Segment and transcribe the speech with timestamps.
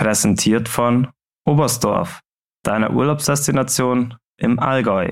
[0.00, 1.08] Präsentiert von
[1.44, 2.20] Oberstdorf,
[2.62, 5.10] deiner Urlaubsdestination im Allgäu.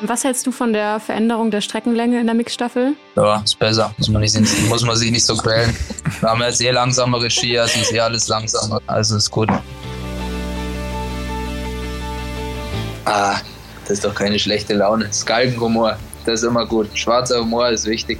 [0.00, 2.96] Was hältst du von der Veränderung der Streckenlänge in der Mixstaffel?
[3.14, 3.94] Ja, ist besser.
[3.96, 5.72] Muss man, nicht, muss man sich nicht so quälen.
[6.18, 8.80] Wir haben jetzt eh langsamere Skier, es ist eh alles langsamer.
[8.88, 9.50] Also ist gut.
[13.04, 13.36] Ah,
[13.82, 15.12] das ist doch keine schlechte Laune.
[15.12, 16.88] Skalkenhumor, das ist immer gut.
[16.94, 18.18] Schwarzer Humor ist wichtig.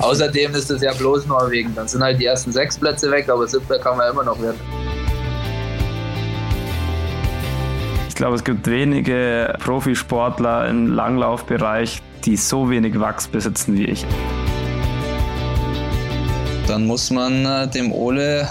[0.02, 1.74] Außerdem ist es ja bloß Norwegen.
[1.74, 4.58] Dann sind halt die ersten sechs Plätze weg, aber siebter kann man immer noch werden.
[8.08, 14.04] Ich glaube, es gibt wenige Profisportler im Langlaufbereich, die so wenig Wachs besitzen wie ich.
[16.66, 18.48] Dann muss man äh, dem Ole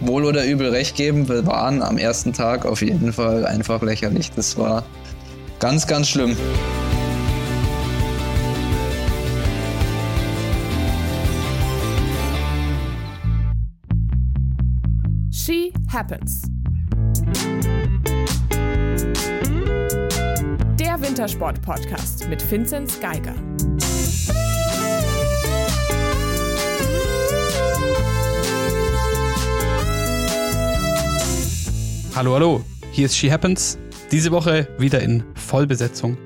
[0.00, 1.28] wohl oder übel recht geben.
[1.28, 4.30] Wir waren am ersten Tag auf jeden Fall einfach lächerlich.
[4.30, 4.84] Das war
[5.58, 6.36] ganz, ganz schlimm.
[15.98, 16.42] Happens.
[20.78, 23.34] Der Wintersport-Podcast mit Vinzenz Geiger.
[32.14, 33.76] Hallo, hallo, hier ist She Happens.
[34.12, 36.16] Diese Woche wieder in Vollbesetzung.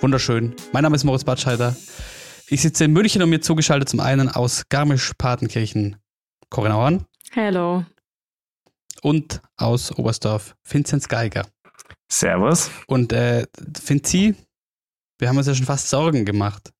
[0.00, 0.52] Wunderschön.
[0.72, 1.76] Mein Name ist Moritz Batscheider.
[2.48, 5.94] Ich sitze in München und mir zugeschaltet zum einen aus Garmisch-Partenkirchen
[6.48, 7.04] Corinna Horn.
[7.30, 7.84] Hello
[9.02, 11.46] und aus Oberstdorf Vinzenz Geiger.
[12.10, 12.70] Servus.
[12.86, 14.34] Und äh, Vinzi,
[15.18, 16.72] wir haben uns ja schon fast Sorgen gemacht.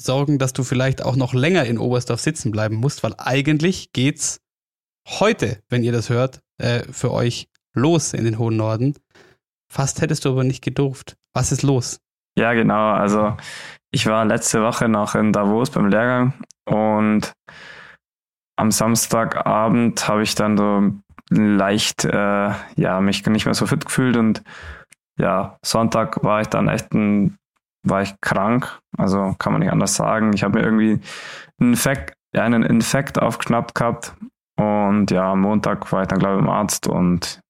[0.00, 4.40] Sorgen, dass du vielleicht auch noch länger in Oberstdorf sitzen bleiben musst, weil eigentlich geht's
[5.06, 8.94] heute, wenn ihr das hört, äh, für euch los in den hohen Norden.
[9.72, 11.16] Fast hättest du aber nicht gedurft.
[11.34, 12.00] Was ist los?
[12.36, 12.92] Ja, genau.
[12.92, 13.36] Also
[13.90, 17.32] ich war letzte Woche noch in Davos beim Lehrgang und
[18.56, 20.92] am Samstagabend habe ich dann so
[21.30, 24.42] leicht, äh, ja, mich nicht mehr so fit gefühlt und
[25.18, 27.36] ja, Sonntag war ich dann echt ein,
[27.82, 30.32] war ich krank, also kann man nicht anders sagen.
[30.32, 31.00] Ich habe mir irgendwie
[31.58, 34.14] einen Infekt, einen Infekt aufgeschnappt gehabt
[34.56, 37.40] und ja, am Montag war ich dann, glaube ich, im Arzt und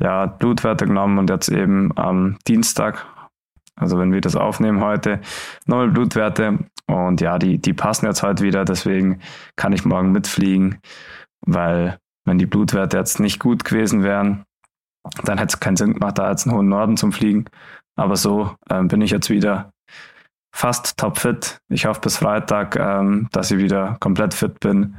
[0.00, 3.06] ja, Blutwerte genommen und jetzt eben am Dienstag,
[3.76, 5.20] also wenn wir das aufnehmen heute,
[5.66, 9.20] nochmal Blutwerte und ja, die, die passen jetzt heute wieder, deswegen
[9.56, 10.80] kann ich morgen mitfliegen,
[11.40, 14.44] weil wenn die Blutwerte jetzt nicht gut gewesen wären,
[15.24, 17.46] dann hätte es keinen Sinn gemacht, da jetzt einen hohen Norden zum Fliegen.
[17.96, 19.72] Aber so ähm, bin ich jetzt wieder
[20.54, 21.58] fast topfit.
[21.68, 24.96] Ich hoffe bis Freitag, ähm, dass ich wieder komplett fit bin.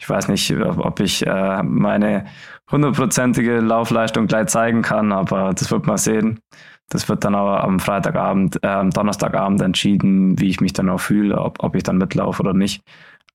[0.00, 2.26] Ich weiß nicht, ob ich äh, meine
[2.70, 6.40] hundertprozentige Laufleistung gleich zeigen kann, aber das wird man sehen.
[6.88, 11.38] Das wird dann aber am Freitagabend, äh, Donnerstagabend entschieden, wie ich mich dann auch fühle,
[11.38, 12.82] ob, ob ich dann mitlaufe oder nicht.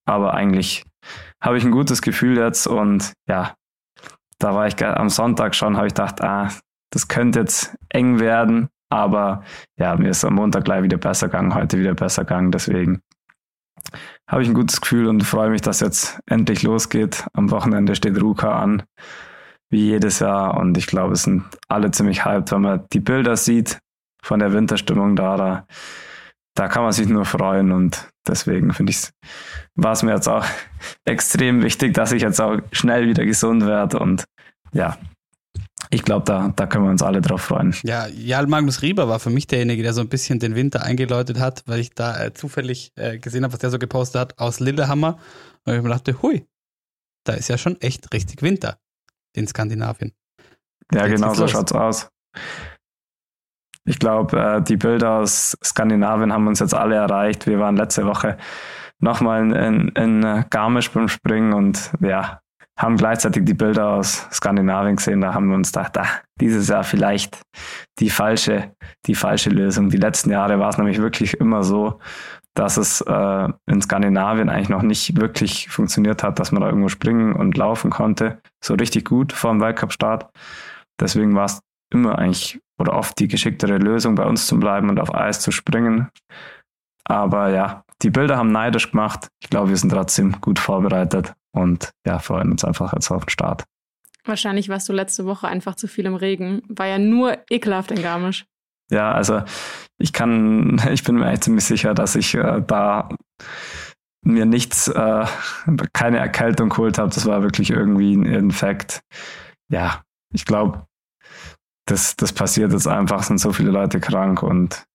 [0.06, 0.84] Aber eigentlich
[1.41, 3.56] habe ich ein gutes Gefühl jetzt und ja,
[4.40, 6.50] da war ich am Sonntag schon, habe ich gedacht, ah,
[6.91, 9.44] das könnte jetzt eng werden, aber
[9.78, 13.01] ja, mir ist am Montag gleich wieder besser gegangen, heute wieder besser gegangen, deswegen
[14.28, 17.28] habe ich ein gutes Gefühl und freue mich, dass jetzt endlich losgeht.
[17.34, 18.84] Am Wochenende steht Ruka an,
[19.69, 23.35] wie jedes Jahr und ich glaube, es sind alle ziemlich hyped, wenn man die Bilder
[23.35, 23.79] sieht
[24.24, 25.68] von der Winterstimmung da, da,
[26.56, 29.09] da kann man sich nur freuen und deswegen finde ich,
[29.75, 30.46] war es mir jetzt auch
[31.06, 34.25] extrem wichtig, dass ich jetzt auch schnell wieder gesund werde und
[34.74, 34.97] ja,
[35.90, 37.75] ich glaube, da, da können wir uns alle drauf freuen.
[37.84, 41.40] Ja, Jarl Magnus Rieber war für mich derjenige, der so ein bisschen den Winter eingeläutet
[41.40, 44.59] hat, weil ich da äh, zufällig äh, gesehen habe, was der so gepostet hat aus
[44.59, 45.18] Lillehammer.
[45.63, 46.46] Und ich mir dachte, hui,
[47.24, 48.78] da ist ja schon echt richtig Winter
[49.34, 50.13] in Skandinavien.
[50.92, 52.09] Ja, genau so schaut es aus.
[53.85, 57.46] Ich glaube, äh, die Bilder aus Skandinavien haben uns jetzt alle erreicht.
[57.47, 58.38] Wir waren letzte Woche
[59.00, 62.40] nochmal in, in, Garmisch beim Springen und ja,
[62.78, 65.22] haben gleichzeitig die Bilder aus Skandinavien gesehen.
[65.22, 66.07] Da haben wir uns gedacht, ah,
[66.41, 67.41] dieses Jahr vielleicht
[68.00, 68.72] die falsche,
[69.06, 69.90] die falsche Lösung.
[69.90, 72.00] Die letzten Jahre war es nämlich wirklich immer so,
[72.56, 76.90] dass es äh, in Skandinavien eigentlich noch nicht wirklich funktioniert hat, dass man da irgendwo
[76.90, 78.40] springen und laufen konnte.
[78.63, 80.30] So richtig gut vor dem Weltcup-Start.
[81.00, 81.62] Deswegen war es
[81.95, 85.51] immer eigentlich oder oft die geschicktere Lösung, bei uns zu bleiben und auf Eis zu
[85.51, 86.09] springen.
[87.06, 89.30] Aber ja, die Bilder haben neidisch gemacht.
[89.42, 93.30] Ich glaube, wir sind trotzdem gut vorbereitet und ja, freuen uns einfach jetzt auf den
[93.30, 93.63] Start.
[94.25, 96.63] Wahrscheinlich warst du letzte Woche einfach zu viel im Regen.
[96.68, 98.45] War ja nur ekelhaft in Garmisch.
[98.91, 99.44] Ja, also
[99.98, 103.09] ich kann, ich bin mir echt ziemlich sicher, dass ich äh, da
[104.24, 105.25] mir nichts, äh,
[105.94, 107.13] keine Erkältung geholt habe.
[107.13, 109.01] Das war wirklich irgendwie ein Infekt.
[109.69, 110.01] Ja,
[110.33, 110.88] ich glaube,
[111.86, 114.86] das, das passiert jetzt einfach, sind so viele Leute krank und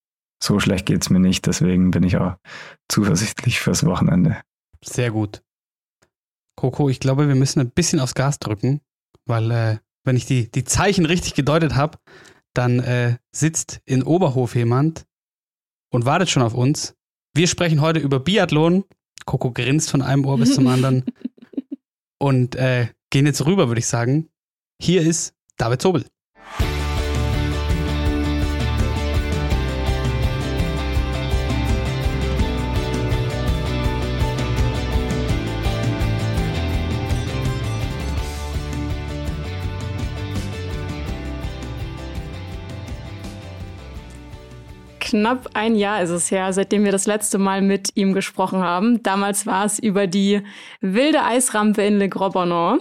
[0.43, 1.47] so schlecht geht es mir nicht.
[1.47, 2.37] Deswegen bin ich auch
[2.89, 4.41] zuversichtlich fürs Wochenende.
[4.85, 5.43] Sehr gut.
[6.57, 8.81] Coco, ich glaube, wir müssen ein bisschen aufs Gas drücken,
[9.27, 11.99] weil äh, wenn ich die, die Zeichen richtig gedeutet habe,
[12.55, 15.07] dann äh, sitzt in Oberhof jemand
[15.93, 16.97] und wartet schon auf uns.
[17.35, 18.85] Wir sprechen heute über Biathlon.
[19.27, 21.05] Coco grinst von einem Ohr bis zum anderen.
[22.19, 24.29] und äh, gehen jetzt rüber, würde ich sagen.
[24.83, 26.05] Hier ist David Zobel.
[45.11, 49.03] Knapp ein Jahr ist es her, seitdem wir das letzte Mal mit ihm gesprochen haben.
[49.03, 50.43] Damals war es über die
[50.81, 52.81] wilde Eisrampe in Le Gros Bonon.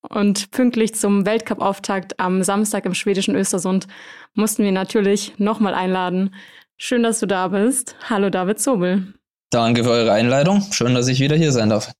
[0.00, 3.86] Und pünktlich zum Weltcup-Auftakt am Samstag im schwedischen Östersund
[4.32, 6.34] mussten wir natürlich nochmal einladen.
[6.78, 7.96] Schön, dass du da bist.
[8.08, 9.12] Hallo David Zobel.
[9.50, 10.62] Danke für eure Einleitung.
[10.72, 11.92] Schön, dass ich wieder hier sein darf.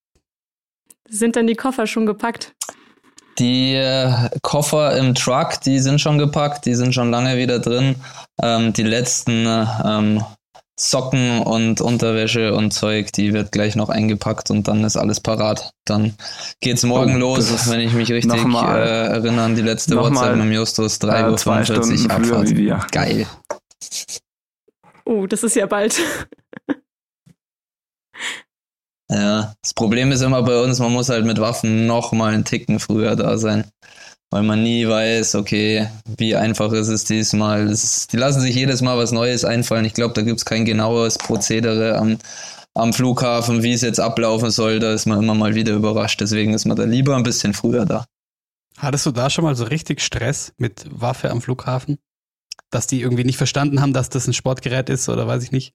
[1.10, 2.54] Sind denn die Koffer schon gepackt?
[3.38, 4.12] Die äh,
[4.42, 7.96] Koffer im Truck, die sind schon gepackt, die sind schon lange wieder drin.
[8.42, 10.24] Ähm, die letzten äh, ähm,
[10.78, 15.72] Socken und Unterwäsche und Zeug, die wird gleich noch eingepackt und dann ist alles parat.
[15.84, 16.14] Dann
[16.60, 20.52] geht's morgen oh, los, wenn ich mich richtig äh, erinnere an die letzte WhatsApp mit
[20.52, 22.92] Justus, 3.45 Uhr Abfahrt.
[22.92, 23.26] Geil.
[25.04, 26.00] Oh, das ist ja bald.
[29.10, 32.44] Ja, das Problem ist immer bei uns, man muss halt mit Waffen noch mal einen
[32.44, 33.64] Ticken früher da sein,
[34.30, 35.88] weil man nie weiß, okay,
[36.18, 37.68] wie einfach ist es diesmal.
[37.68, 39.86] Ist, die lassen sich jedes Mal was Neues einfallen.
[39.86, 42.18] Ich glaube, da gibt's kein genaues Prozedere am,
[42.74, 44.78] am Flughafen, wie es jetzt ablaufen soll.
[44.78, 46.20] Da ist man immer mal wieder überrascht.
[46.20, 48.04] Deswegen ist man da lieber ein bisschen früher da.
[48.76, 51.98] Hattest du da schon mal so richtig Stress mit Waffe am Flughafen?
[52.70, 55.72] Dass die irgendwie nicht verstanden haben, dass das ein Sportgerät ist oder weiß ich nicht?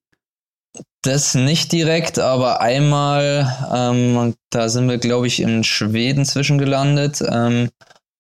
[1.01, 7.21] Das nicht direkt, aber einmal, ähm, da sind wir, glaube ich, in Schweden zwischengelandet.
[7.29, 7.69] Ähm,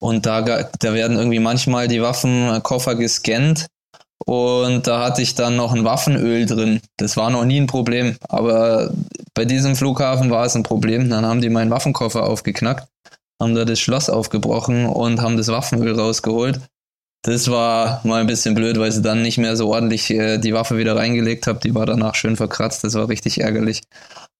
[0.01, 3.67] und da, da werden irgendwie manchmal die Waffenkoffer gescannt.
[4.25, 6.81] Und da hatte ich dann noch ein Waffenöl drin.
[6.97, 8.17] Das war noch nie ein Problem.
[8.27, 8.91] Aber
[9.33, 11.09] bei diesem Flughafen war es ein Problem.
[11.09, 12.87] Dann haben die meinen Waffenkoffer aufgeknackt,
[13.41, 16.59] haben da das Schloss aufgebrochen und haben das Waffenöl rausgeholt.
[17.25, 20.53] Das war mal ein bisschen blöd, weil sie dann nicht mehr so ordentlich äh, die
[20.53, 21.59] Waffe wieder reingelegt habe.
[21.63, 22.83] Die war danach schön verkratzt.
[22.83, 23.81] Das war richtig ärgerlich.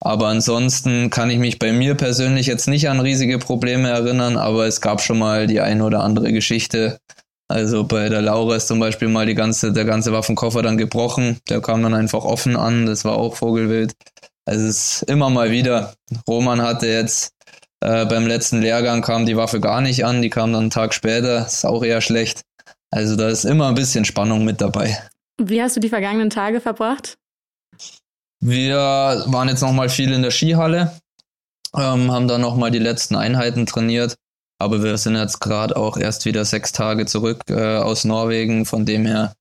[0.02, 4.68] Aber ansonsten kann ich mich bei mir persönlich jetzt nicht an riesige Probleme erinnern, aber
[4.68, 7.00] es gab schon mal die eine oder andere Geschichte.
[7.48, 11.38] Also bei der Laura ist zum Beispiel mal die ganze, der ganze Waffenkoffer dann gebrochen.
[11.50, 12.86] Der kam dann einfach offen an.
[12.86, 13.94] Das war auch Vogelwild.
[14.46, 15.94] Also es ist immer mal wieder.
[16.28, 17.32] Roman hatte jetzt
[17.80, 20.22] äh, beim letzten Lehrgang kam die Waffe gar nicht an.
[20.22, 21.46] Die kam dann einen Tag später.
[21.46, 22.42] Ist auch eher schlecht.
[22.94, 25.00] Also da ist immer ein bisschen Spannung mit dabei.
[25.42, 27.18] Wie hast du die vergangenen Tage verbracht?
[28.40, 30.94] Wir waren jetzt nochmal viel in der Skihalle,
[31.76, 34.16] ähm, haben da nochmal die letzten Einheiten trainiert.
[34.60, 38.66] Aber wir sind jetzt gerade auch erst wieder sechs Tage zurück äh, aus Norwegen.
[38.66, 39.34] Von dem her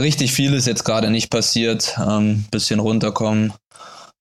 [0.00, 1.94] richtig viel ist jetzt gerade nicht passiert.
[1.98, 3.52] Ähm, bisschen runterkommen,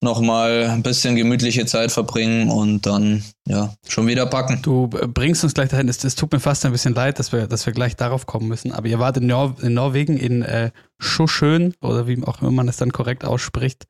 [0.01, 4.59] nochmal ein bisschen gemütliche Zeit verbringen und dann ja schon wieder packen.
[4.61, 5.89] Du bringst uns gleich dahin.
[5.89, 8.47] Es, es, tut mir fast ein bisschen leid, dass wir, dass wir gleich darauf kommen
[8.47, 8.71] müssen.
[8.73, 12.67] Aber ihr wart in, Nor in Norwegen in äh, Schuschön oder wie auch immer man
[12.67, 13.85] es dann korrekt ausspricht,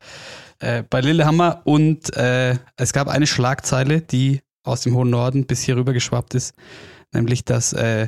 [0.60, 5.62] äh, bei Lillehammer und äh, es gab eine Schlagzeile, die aus dem hohen Norden bis
[5.62, 6.54] hier rüber geschwappt ist,
[7.14, 8.08] nämlich dass äh,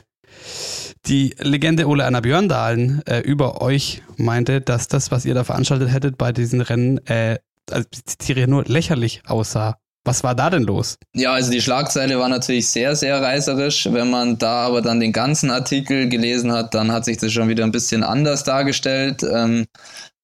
[1.05, 5.91] die Legende Ole Anna Björndalen äh, über euch meinte, dass das, was ihr da veranstaltet
[5.91, 7.39] hättet bei diesen Rennen, äh,
[7.71, 9.77] also ich zitiere nur, lächerlich aussah.
[10.05, 10.97] Was war da denn los?
[11.13, 13.89] Ja, also die Schlagzeile war natürlich sehr, sehr reißerisch.
[13.91, 17.49] Wenn man da aber dann den ganzen Artikel gelesen hat, dann hat sich das schon
[17.49, 19.23] wieder ein bisschen anders dargestellt.
[19.23, 19.65] Ähm,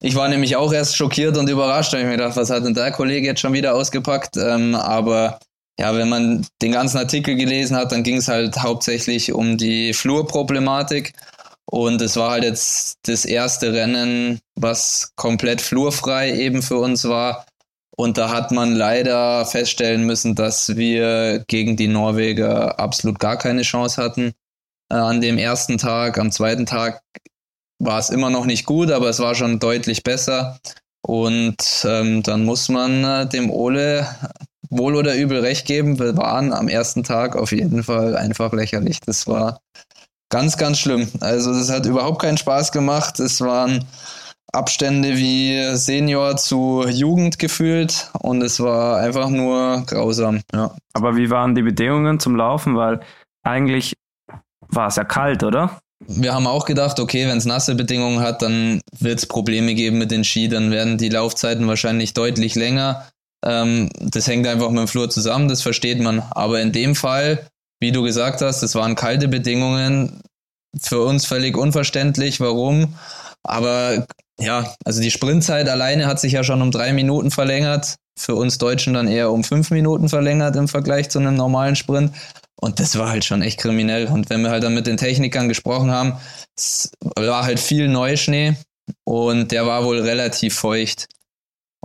[0.00, 1.92] ich war nämlich auch erst schockiert und überrascht.
[1.92, 4.36] Habe ich mir gedacht, was hat denn der Kollege jetzt schon wieder ausgepackt?
[4.38, 5.38] Ähm, aber
[5.78, 9.92] ja, wenn man den ganzen Artikel gelesen hat, dann ging es halt hauptsächlich um die
[9.92, 11.12] Flurproblematik.
[11.68, 17.44] Und es war halt jetzt das erste Rennen, was komplett flurfrei eben für uns war.
[17.96, 23.62] Und da hat man leider feststellen müssen, dass wir gegen die Norweger absolut gar keine
[23.62, 24.32] Chance hatten.
[24.90, 27.02] Äh, an dem ersten Tag, am zweiten Tag
[27.78, 30.58] war es immer noch nicht gut, aber es war schon deutlich besser.
[31.02, 34.06] Und ähm, dann muss man äh, dem Ole
[34.68, 35.98] wohl oder übel recht geben.
[35.98, 39.00] Wir waren am ersten Tag auf jeden Fall einfach lächerlich.
[39.00, 39.60] Das war
[40.28, 41.08] Ganz, ganz schlimm.
[41.20, 43.20] Also das hat überhaupt keinen Spaß gemacht.
[43.20, 43.84] Es waren
[44.52, 50.40] Abstände wie Senior zu Jugend gefühlt und es war einfach nur grausam.
[50.52, 50.74] Ja.
[50.94, 52.76] Aber wie waren die Bedingungen zum Laufen?
[52.76, 53.00] Weil
[53.44, 53.94] eigentlich
[54.68, 55.78] war es ja kalt, oder?
[56.06, 59.98] Wir haben auch gedacht, okay, wenn es nasse Bedingungen hat, dann wird es Probleme geben
[59.98, 63.08] mit den Ski, dann werden die Laufzeiten wahrscheinlich deutlich länger.
[63.44, 66.22] Ähm, das hängt einfach mit dem Flur zusammen, das versteht man.
[66.30, 67.46] Aber in dem Fall,
[67.80, 70.22] wie du gesagt hast, das waren kalte Bedingungen,
[70.80, 72.94] für uns völlig unverständlich, warum.
[73.42, 74.06] Aber
[74.38, 77.96] ja, also die Sprintzeit alleine hat sich ja schon um drei Minuten verlängert.
[78.18, 82.12] Für uns Deutschen dann eher um fünf Minuten verlängert im Vergleich zu einem normalen Sprint.
[82.58, 84.06] Und das war halt schon echt kriminell.
[84.06, 86.14] Und wenn wir halt dann mit den Technikern gesprochen haben,
[86.56, 88.56] es war halt viel Neuschnee
[89.04, 91.06] und der war wohl relativ feucht.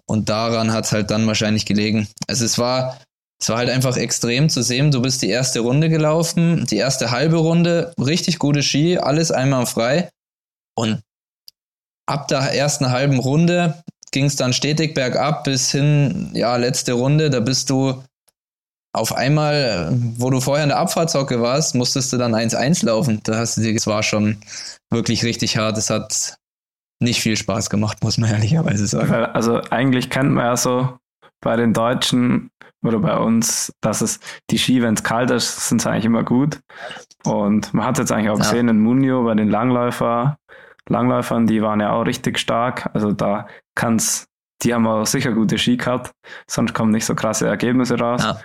[0.06, 2.08] Und daran hat es halt dann wahrscheinlich gelegen.
[2.28, 2.98] Also es war,
[3.42, 4.92] es war halt einfach extrem zu sehen.
[4.92, 9.66] Du bist die erste Runde gelaufen, die erste halbe Runde, richtig gute Ski, alles einmal
[9.66, 10.10] frei.
[10.76, 11.02] Und
[12.06, 17.30] ab der ersten halben Runde ging es dann stetig bergab bis hin, ja, letzte Runde,
[17.30, 18.04] da bist du
[18.94, 23.22] auf einmal, wo du vorher in der Abfahrtshocke warst, musstest du dann 1-1 laufen.
[23.24, 24.38] Da hast du dir, es war schon
[24.92, 25.78] wirklich richtig hart.
[25.78, 26.36] Es hat
[27.00, 29.14] nicht viel Spaß gemacht, muss man ehrlicherweise sagen.
[29.14, 30.98] Also eigentlich kennt man ja so
[31.40, 32.52] bei den Deutschen
[32.84, 34.20] oder bei uns, dass es
[34.50, 36.60] die Ski, wenn es kalt ist, sind es eigentlich immer gut.
[37.24, 38.44] Und man hat jetzt eigentlich auch ja.
[38.44, 40.38] gesehen in Munio bei den Langläufer,
[40.90, 42.90] Langläufern, die waren ja auch richtig stark.
[42.94, 44.28] Also da kann es,
[44.64, 46.12] die haben auch sicher gute Ski gehabt,
[46.48, 48.24] sonst kommen nicht so krasse Ergebnisse raus.
[48.24, 48.40] Ja.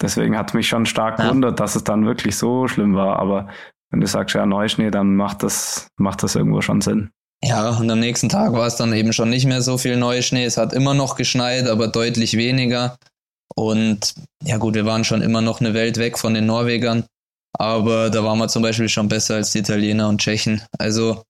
[0.00, 1.26] Deswegen hat mich schon stark ja.
[1.26, 3.18] gewundert, dass es dann wirklich so schlimm war.
[3.18, 3.48] Aber
[3.90, 7.10] wenn du sagst, ja, Neuschnee, dann macht das, macht das irgendwo schon Sinn.
[7.42, 10.44] Ja, und am nächsten Tag war es dann eben schon nicht mehr so viel Neuschnee.
[10.44, 12.96] Es hat immer noch geschneit, aber deutlich weniger.
[13.54, 17.04] Und ja gut, wir waren schon immer noch eine Welt weg von den Norwegern.
[17.52, 20.62] Aber da waren wir zum Beispiel schon besser als die Italiener und Tschechen.
[20.78, 21.22] Also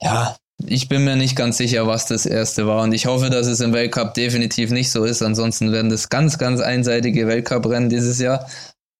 [0.00, 2.82] ja, ich bin mir nicht ganz sicher, was das erste war.
[2.82, 5.22] Und ich hoffe, dass es im Weltcup definitiv nicht so ist.
[5.22, 8.48] Ansonsten werden das ganz, ganz einseitige Weltcuprennen dieses Jahr.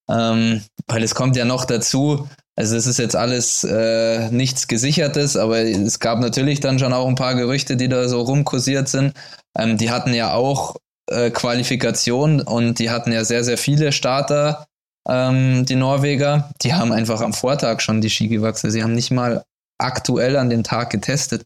[0.09, 5.35] Ähm, weil es kommt ja noch dazu, also es ist jetzt alles äh, nichts Gesichertes,
[5.35, 9.13] aber es gab natürlich dann schon auch ein paar Gerüchte, die da so rumkursiert sind.
[9.57, 10.75] Ähm, die hatten ja auch
[11.09, 14.67] äh, Qualifikation und die hatten ja sehr, sehr viele Starter,
[15.07, 16.51] ähm, die Norweger.
[16.61, 18.71] Die haben einfach am Vortag schon die Ski gewachsen.
[18.71, 19.43] Sie haben nicht mal
[19.77, 21.45] aktuell an dem Tag getestet.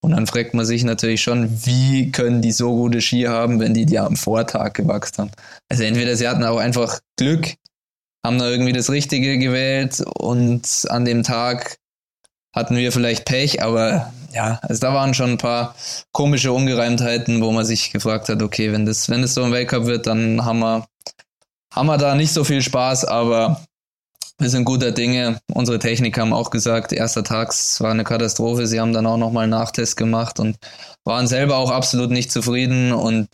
[0.00, 3.72] Und dann fragt man sich natürlich schon, wie können die so gute Ski haben, wenn
[3.72, 5.30] die die am Vortag gewachsen haben.
[5.70, 7.54] Also entweder sie hatten auch einfach Glück,
[8.24, 11.78] haben da irgendwie das Richtige gewählt und an dem Tag
[12.54, 15.74] hatten wir vielleicht Pech, aber ja, also da waren schon ein paar
[16.12, 19.86] komische Ungereimtheiten, wo man sich gefragt hat, okay, wenn das, wenn es so ein Weltcup
[19.86, 20.86] wird, dann haben wir,
[21.72, 23.64] haben wir da nicht so viel Spaß, aber
[24.38, 25.38] wir sind guter Dinge.
[25.52, 28.66] Unsere Techniker haben auch gesagt, erster Tag war eine Katastrophe.
[28.66, 30.56] Sie haben dann auch nochmal einen Nachtest gemacht und
[31.04, 33.28] waren selber auch absolut nicht zufrieden und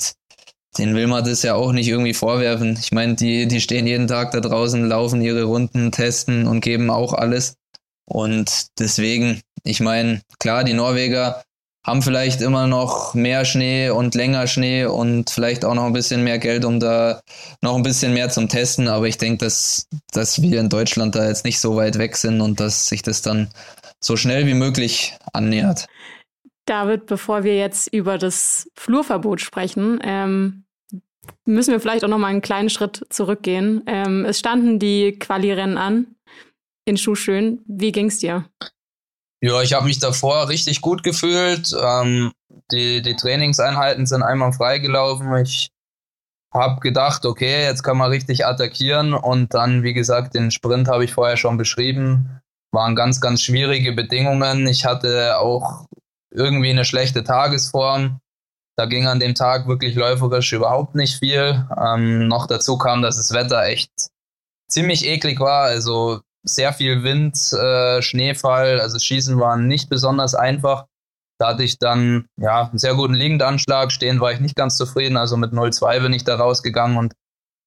[0.77, 2.79] den will man das ja auch nicht irgendwie vorwerfen.
[2.79, 6.91] Ich meine, die, die stehen jeden Tag da draußen, laufen ihre Runden, testen und geben
[6.91, 7.57] auch alles.
[8.05, 11.43] Und deswegen, ich meine, klar, die Norweger
[11.87, 16.23] haben vielleicht immer noch mehr Schnee und länger Schnee und vielleicht auch noch ein bisschen
[16.23, 17.23] mehr Geld, um da
[17.63, 18.87] noch ein bisschen mehr zum Testen.
[18.89, 22.41] Aber ich denke, dass, dass wir in Deutschland da jetzt nicht so weit weg sind
[22.41, 23.49] und dass sich das dann
[23.99, 25.87] so schnell wie möglich annähert.
[26.67, 30.65] David, bevor wir jetzt über das Flurverbot sprechen, ähm,
[31.45, 33.83] müssen wir vielleicht auch noch mal einen kleinen Schritt zurückgehen.
[33.87, 36.15] Ähm, es standen die Quali-Rennen an
[36.91, 37.61] in Schuhschön.
[37.67, 38.45] Wie ging's dir?
[39.43, 41.75] Ja, ich habe mich davor richtig gut gefühlt.
[41.83, 42.33] Ähm,
[42.71, 45.35] die, die Trainingseinheiten sind einmal freigelaufen.
[45.37, 45.71] Ich
[46.53, 49.15] habe gedacht, okay, jetzt kann man richtig attackieren.
[49.15, 52.41] Und dann, wie gesagt, den Sprint habe ich vorher schon beschrieben.
[52.73, 54.67] Waren ganz, ganz schwierige Bedingungen.
[54.67, 55.87] Ich hatte auch
[56.31, 58.21] irgendwie eine schlechte Tagesform.
[58.77, 61.67] Da ging an dem Tag wirklich läuferisch überhaupt nicht viel.
[61.79, 63.91] Ähm, noch dazu kam, dass das Wetter echt
[64.69, 65.65] ziemlich eklig war.
[65.65, 70.87] Also sehr viel Wind, äh, Schneefall, also Schießen war nicht besonders einfach.
[71.39, 73.93] Da hatte ich dann ja einen sehr guten Liegendanschlag.
[73.93, 77.15] Stehen war ich nicht ganz zufrieden, also mit 0,2 bin ich da rausgegangen und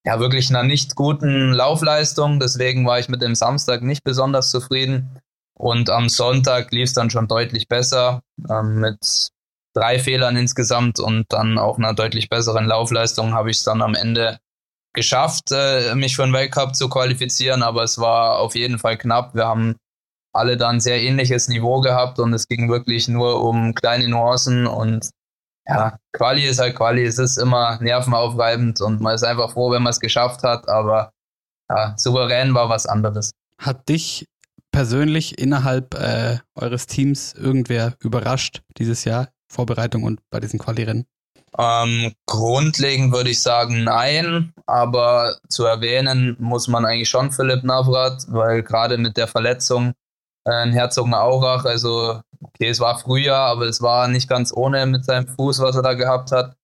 [0.05, 2.39] ja wirklich einer nicht guten Laufleistung.
[2.39, 5.19] Deswegen war ich mit dem Samstag nicht besonders zufrieden.
[5.55, 9.29] Und am Sonntag lief es dann schon deutlich besser ähm, mit
[9.73, 13.95] drei Fehlern insgesamt und dann auch einer deutlich besseren Laufleistung habe ich es dann am
[13.95, 14.39] Ende
[14.93, 19.35] geschafft, äh, mich für den Weltcup zu qualifizieren, aber es war auf jeden Fall knapp.
[19.35, 19.75] Wir haben
[20.33, 25.09] alle dann sehr ähnliches Niveau gehabt und es ging wirklich nur um kleine Nuancen und
[25.65, 29.83] ja, Quali ist halt Quali, es ist immer nervenaufreibend und man ist einfach froh, wenn
[29.83, 31.11] man es geschafft hat, aber
[31.69, 33.31] ja, souverän war was anderes.
[33.57, 34.27] Hat dich
[34.71, 41.05] persönlich innerhalb äh, eures Teams irgendwer überrascht dieses Jahr, Vorbereitung und bei diesen Quali-Rennen?
[41.57, 48.25] Ähm, grundlegend würde ich sagen nein, aber zu erwähnen muss man eigentlich schon Philipp Navrat,
[48.29, 49.93] weil gerade mit der Verletzung
[50.47, 55.05] äh, in Herzogenaurach, also okay, es war Frühjahr, aber es war nicht ganz ohne mit
[55.05, 56.55] seinem Fuß, was er da gehabt hat.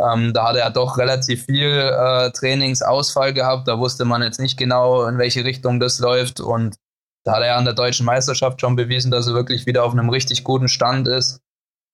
[0.00, 3.66] Ähm, da hat er doch relativ viel äh, Trainingsausfall gehabt.
[3.66, 6.40] Da wusste man jetzt nicht genau, in welche Richtung das läuft.
[6.40, 6.76] Und
[7.24, 10.10] da hat er an der deutschen Meisterschaft schon bewiesen, dass er wirklich wieder auf einem
[10.10, 11.40] richtig guten Stand ist.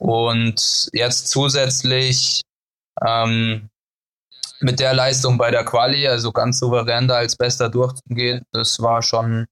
[0.02, 2.42] Und jetzt zusätzlich
[3.06, 3.68] ähm,
[4.58, 9.02] mit der Leistung bei der Quali, also ganz souverän da als Bester durchzugehen, das war
[9.02, 9.46] schon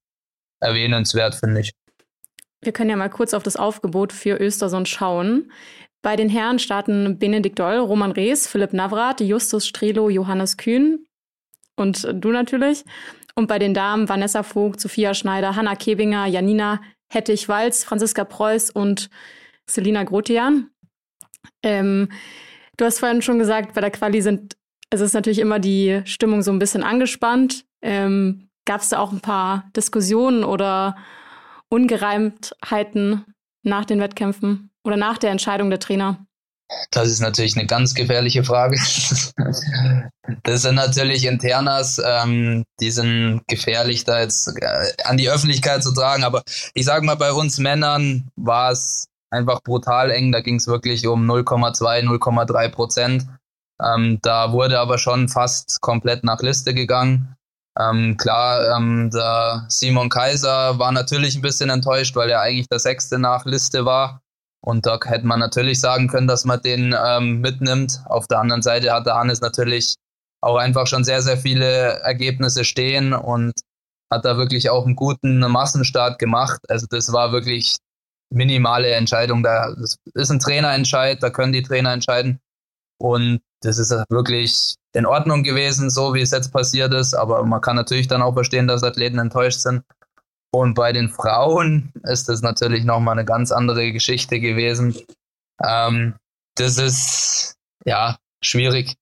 [0.59, 1.71] erwähnenswert, finde ich.
[2.62, 5.52] Wir können ja mal kurz auf das Aufgebot für Östersund schauen.
[6.02, 11.07] Bei den Herren starten Benedikt Doll, Roman Rees, Philipp Navrat, Justus Strelo, Johannes Kühn
[11.76, 12.85] und du natürlich.
[13.37, 16.80] Und bei den Damen Vanessa Vogt, Sophia Schneider, Hanna Kebinger, Janina
[17.12, 19.11] Hettich-Walz, Franziska Preuß und
[19.71, 20.71] Selina Grotian.
[21.62, 22.11] Ähm,
[22.77, 24.57] du hast vorhin schon gesagt, bei der Quali sind,
[24.91, 27.65] es ist natürlich immer die Stimmung so ein bisschen angespannt.
[27.83, 30.97] Ähm, Gab es da auch ein paar Diskussionen oder
[31.71, 33.25] Ungereimtheiten
[33.62, 36.25] nach den Wettkämpfen oder nach der Entscheidung der Trainer?
[36.91, 38.79] Das ist natürlich eine ganz gefährliche Frage.
[40.45, 45.93] Das sind natürlich Internas, ähm, die sind gefährlich, da jetzt äh, an die Öffentlichkeit zu
[45.93, 46.23] tragen.
[46.23, 50.33] Aber ich sage mal, bei uns Männern war es einfach brutal eng.
[50.33, 53.27] Da ging es wirklich um 0,2, 0,3 Prozent.
[53.83, 57.37] Ähm, da wurde aber schon fast komplett nach Liste gegangen.
[57.79, 62.81] Ähm, klar, ähm, der Simon Kaiser war natürlich ein bisschen enttäuscht, weil er eigentlich der
[62.81, 64.21] Sechste nach Liste war.
[64.63, 68.03] Und da hätte man natürlich sagen können, dass man den ähm, mitnimmt.
[68.07, 69.95] Auf der anderen Seite hat der Hannes natürlich
[70.43, 73.53] auch einfach schon sehr, sehr viele Ergebnisse stehen und
[74.13, 76.61] hat da wirklich auch einen guten Massenstart gemacht.
[76.69, 77.77] Also das war wirklich
[78.31, 79.43] minimale Entscheidung.
[79.43, 82.41] Da das ist ein Trainerentscheid, da können die Trainer entscheiden.
[82.99, 87.15] Und das ist wirklich in Ordnung gewesen, so wie es jetzt passiert ist.
[87.15, 89.83] Aber man kann natürlich dann auch verstehen, dass Athleten enttäuscht sind.
[90.53, 94.97] Und bei den Frauen ist das natürlich nochmal eine ganz andere Geschichte gewesen.
[95.63, 96.15] Ähm,
[96.57, 98.97] das ist ja schwierig.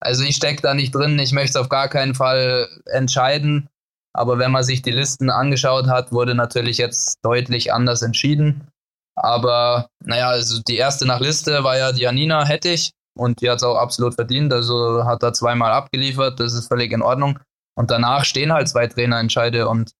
[0.00, 3.68] Also ich stecke da nicht drin, ich möchte es auf gar keinen Fall entscheiden.
[4.12, 8.68] Aber wenn man sich die Listen angeschaut hat, wurde natürlich jetzt deutlich anders entschieden.
[9.16, 13.62] Aber naja, also die erste nach Liste war ja Janina Hettich und die hat es
[13.62, 14.52] auch absolut verdient.
[14.52, 17.38] Also hat da zweimal abgeliefert, das ist völlig in Ordnung.
[17.76, 19.92] Und danach stehen halt zwei Trainerentscheide und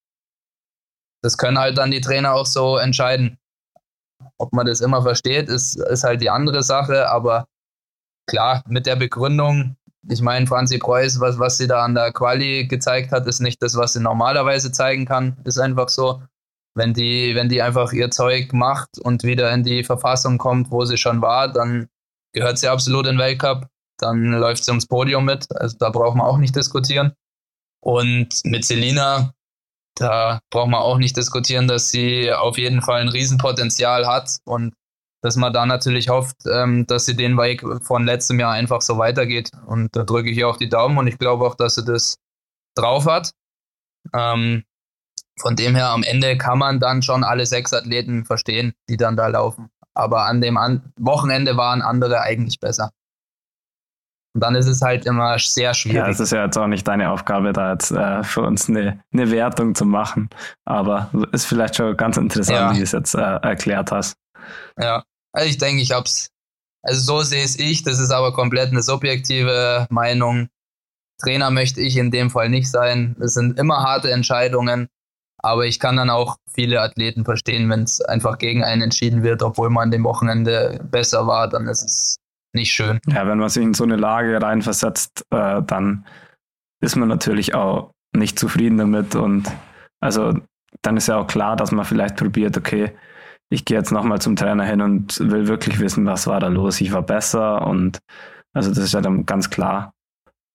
[1.23, 3.39] das können halt dann die Trainer auch so entscheiden.
[4.39, 7.47] Ob man das immer versteht, ist, ist halt die andere Sache, aber
[8.27, 9.77] klar, mit der Begründung,
[10.09, 13.63] ich meine, Franzi Preuß, was, was sie da an der Quali gezeigt hat, ist nicht
[13.63, 15.37] das, was sie normalerweise zeigen kann.
[15.45, 16.23] Ist einfach so.
[16.75, 20.85] Wenn die, wenn die einfach ihr Zeug macht und wieder in die Verfassung kommt, wo
[20.85, 21.89] sie schon war, dann
[22.33, 23.69] gehört sie absolut in den Weltcup.
[23.99, 25.47] Dann läuft sie ums Podium mit.
[25.57, 27.13] Also da braucht man auch nicht diskutieren.
[27.81, 29.33] Und mit Selina,
[29.95, 34.75] da braucht man auch nicht diskutieren, dass sie auf jeden Fall ein Riesenpotenzial hat und
[35.23, 38.99] dass man da natürlich hofft, ähm, dass sie den Weg von letztem Jahr einfach so
[38.99, 39.51] weitergeht.
[39.67, 42.17] Und da drücke ich ihr auch die Daumen und ich glaube auch, dass sie das
[42.75, 43.31] drauf hat.
[44.13, 44.65] Ähm,
[45.39, 49.17] von dem her, am Ende kann man dann schon alle sechs Athleten verstehen, die dann
[49.17, 49.71] da laufen.
[49.95, 52.91] Aber an dem an Wochenende waren andere eigentlich besser.
[54.35, 55.99] Und dann ist es halt immer sehr schwierig.
[55.99, 59.01] Ja, es ist ja jetzt auch nicht deine Aufgabe, da jetzt äh, für uns eine,
[59.13, 60.29] eine Wertung zu machen.
[60.65, 62.73] Aber ist vielleicht schon ganz interessant, ja.
[62.73, 64.17] wie du es jetzt äh, erklärt hast.
[64.77, 66.31] Ja, also ich denke, ich hab's.
[66.83, 67.85] Also so sehe es ich.
[67.85, 70.49] Das ist aber komplett eine subjektive Meinung.
[71.23, 73.15] Trainer möchte ich in dem Fall nicht sein.
[73.21, 74.89] Das sind immer harte Entscheidungen.
[75.45, 79.43] Aber ich kann dann auch viele Athleten verstehen, wenn es einfach gegen einen entschieden wird,
[79.43, 82.17] obwohl man dem Wochenende besser war, dann ist es
[82.55, 82.99] nicht schön.
[83.09, 86.07] Ja, wenn man sich in so eine Lage reinversetzt, äh, dann
[86.81, 89.17] ist man natürlich auch nicht zufrieden damit.
[89.17, 89.53] Und
[90.01, 90.33] also
[90.81, 92.93] dann ist ja auch klar, dass man vielleicht probiert, okay,
[93.51, 96.81] ich gehe jetzt nochmal zum Trainer hin und will wirklich wissen, was war da los.
[96.81, 97.99] Ich war besser und
[98.55, 99.93] also das ist ja dann ganz klar,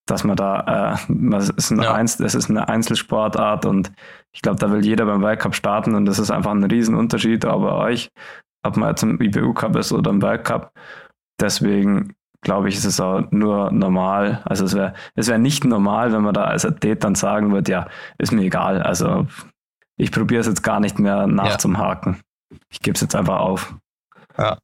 [0.06, 1.94] dass man da, äh, das, ist eine ja.
[1.94, 3.92] Einz, das ist eine Einzelsportart und
[4.32, 7.54] ich glaube, da will jeder beim Weltcup starten und das ist einfach ein Riesenunterschied bei
[7.54, 8.10] euch,
[8.62, 10.72] ob man jetzt im IBU-Cup ist oder im Weltcup.
[11.40, 14.42] Deswegen glaube ich, ist es auch nur normal.
[14.44, 17.70] Also es wäre es wär nicht normal, wenn man da als Athlet dann sagen würde,
[17.70, 17.88] ja,
[18.18, 18.82] ist mir egal.
[18.82, 19.26] Also
[19.96, 22.14] ich probiere es jetzt gar nicht mehr nachzuhaken.
[22.14, 22.20] Ja
[22.70, 23.74] ich gebe es jetzt einfach auf.
[24.38, 24.58] Ja.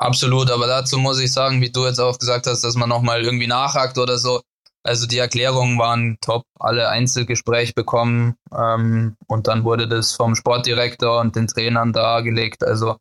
[0.00, 3.22] Absolut, aber dazu muss ich sagen, wie du jetzt auch gesagt hast, dass man nochmal
[3.22, 4.40] irgendwie nachhakt oder so.
[4.88, 11.20] Also die Erklärungen waren top, alle Einzelgespräch bekommen ähm, und dann wurde das vom Sportdirektor
[11.20, 12.64] und den Trainern dargelegt.
[12.64, 12.96] Also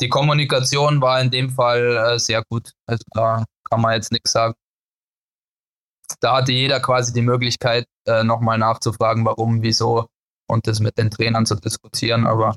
[0.00, 2.72] die Kommunikation war in dem Fall äh, sehr gut.
[2.86, 4.54] Also da kann man jetzt nichts sagen.
[6.20, 10.06] Da hatte jeder quasi die Möglichkeit, äh, nochmal nachzufragen, warum, wieso
[10.48, 12.26] und das mit den Trainern zu diskutieren.
[12.26, 12.56] Aber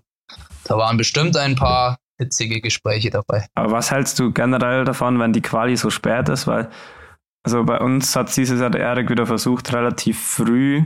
[0.64, 3.48] da waren bestimmt ein paar, hitzige Gespräche dabei.
[3.56, 6.48] Aber was hältst du generell davon, wenn die Quali so spät ist?
[6.48, 6.70] Weil,
[7.44, 10.84] also bei uns hat dieses Jahr der Erik wieder versucht, relativ früh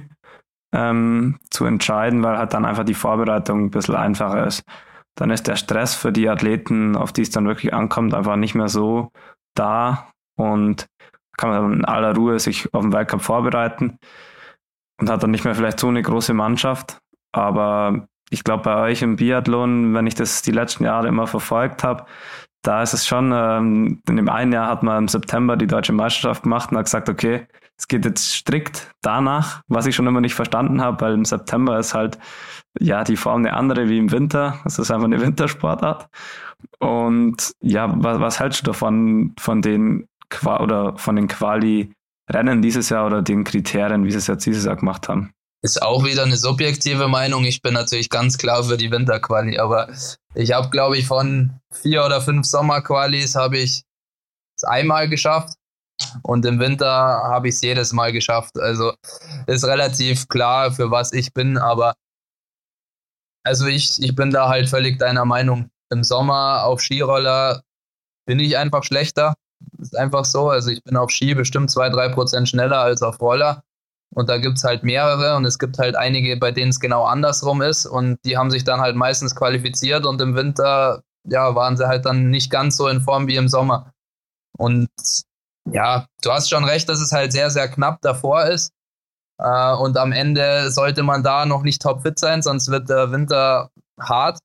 [0.73, 4.63] ähm, zu entscheiden, weil halt dann einfach die Vorbereitung ein bisschen einfacher ist.
[5.15, 8.55] Dann ist der Stress für die Athleten, auf die es dann wirklich ankommt, einfach nicht
[8.55, 9.11] mehr so
[9.55, 10.87] da und
[11.37, 13.97] kann man in aller Ruhe sich auf den Weltcup vorbereiten
[14.99, 16.99] und hat dann nicht mehr vielleicht so eine große Mannschaft.
[17.33, 21.83] Aber ich glaube, bei euch im Biathlon, wenn ich das die letzten Jahre immer verfolgt
[21.83, 22.05] habe,
[22.65, 25.93] da ist es schon, ähm, in dem einen Jahr hat man im September die deutsche
[25.93, 27.47] Meisterschaft gemacht und hat gesagt, okay,
[27.77, 31.77] es geht jetzt strikt danach, was ich schon immer nicht verstanden habe, weil im September
[31.77, 32.17] ist halt
[32.79, 34.59] ja die Form eine andere wie im Winter.
[34.65, 36.07] Es ist einfach eine Wintersportart.
[36.79, 42.89] Und ja, was, was hältst du davon, von den Qua oder von den Quali-Rennen dieses
[42.89, 45.34] Jahr oder den Kriterien, wie sie es jetzt dieses Jahr gemacht haben?
[45.65, 47.43] Ist auch wieder eine subjektive Meinung.
[47.43, 49.89] Ich bin natürlich ganz klar für die Winterquali, aber
[50.35, 53.81] ich habe, glaube ich, von vier oder fünf Sommerqualis habe ich
[54.55, 55.55] es einmal geschafft
[56.21, 58.59] und im Winter habe ich es jedes Mal geschafft.
[58.59, 58.93] Also
[59.47, 61.95] ist relativ klar, für was ich bin, aber
[63.43, 65.71] also ich, ich bin da halt völlig deiner Meinung.
[65.89, 67.63] Im Sommer auf Skiroller
[68.27, 69.33] bin ich einfach schlechter.
[69.79, 70.47] Ist einfach so.
[70.47, 73.63] Also ich bin auf Ski bestimmt zwei, drei Prozent schneller als auf Roller.
[74.15, 77.03] Und da gibt es halt mehrere und es gibt halt einige, bei denen es genau
[77.03, 77.85] andersrum ist.
[77.85, 82.05] Und die haben sich dann halt meistens qualifiziert und im Winter, ja, waren sie halt
[82.05, 83.91] dann nicht ganz so in Form wie im Sommer.
[84.57, 84.89] Und
[85.69, 88.71] ja, du hast schon recht, dass es halt sehr, sehr knapp davor ist.
[89.37, 93.69] Äh, und am Ende sollte man da noch nicht topfit sein, sonst wird der Winter
[93.99, 94.39] hart,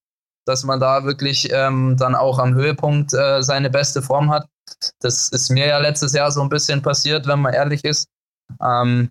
[0.47, 4.49] dass man da wirklich ähm, dann auch am Höhepunkt äh, seine beste Form hat.
[5.01, 8.09] Das ist mir ja letztes Jahr so ein bisschen passiert, wenn man ehrlich ist.
[8.61, 9.11] Ähm,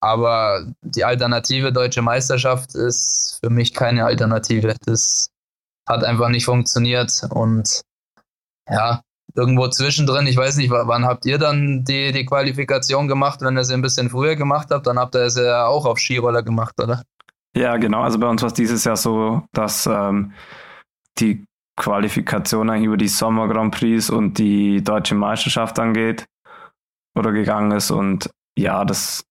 [0.00, 4.74] aber die Alternative deutsche Meisterschaft ist für mich keine Alternative.
[4.84, 5.30] Das
[5.88, 7.22] hat einfach nicht funktioniert.
[7.30, 7.82] Und
[8.68, 9.02] ja,
[9.34, 13.40] irgendwo zwischendrin, ich weiß nicht, wann habt ihr dann die, die Qualifikation gemacht?
[13.40, 15.98] Wenn ihr sie ein bisschen früher gemacht habt, dann habt ihr sie ja auch auf
[15.98, 17.02] Skiroller gemacht, oder?
[17.56, 18.02] Ja, genau.
[18.02, 20.32] Also bei uns war es dieses Jahr so, dass ähm,
[21.18, 21.44] die
[21.76, 26.26] Qualifikation eigentlich über die Sommer Grand Prix und die deutsche Meisterschaft angeht
[27.16, 27.90] oder gegangen ist.
[27.90, 29.24] Und ja, das,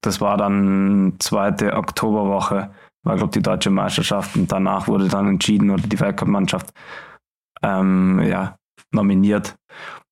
[0.00, 2.70] das war dann zweite Oktoberwoche,
[3.04, 6.72] war glaube die deutsche Meisterschaft und danach wurde dann entschieden oder die Weltcup-Mannschaft
[7.62, 8.56] ähm, ja,
[8.92, 9.56] nominiert,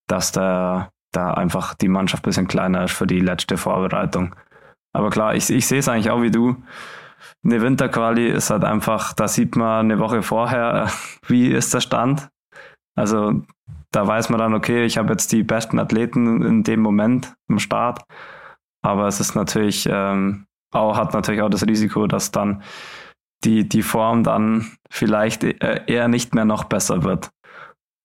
[0.08, 4.34] dass da, da einfach die Mannschaft ein bisschen kleiner ist für die letzte Vorbereitung.
[4.92, 6.56] Aber klar, ich, ich sehe es eigentlich auch wie du.
[7.44, 10.90] Eine Winterquali ist halt einfach, da sieht man eine Woche vorher,
[11.26, 12.28] wie ist der Stand.
[12.96, 13.42] Also
[13.92, 17.58] da weiß man dann, okay, ich habe jetzt die besten Athleten in dem Moment im
[17.58, 18.04] Start.
[18.86, 22.62] Aber es ist natürlich ähm, auch, hat natürlich auch das Risiko, dass dann
[23.42, 27.30] die, die Form dann vielleicht äh, eher nicht mehr noch besser wird.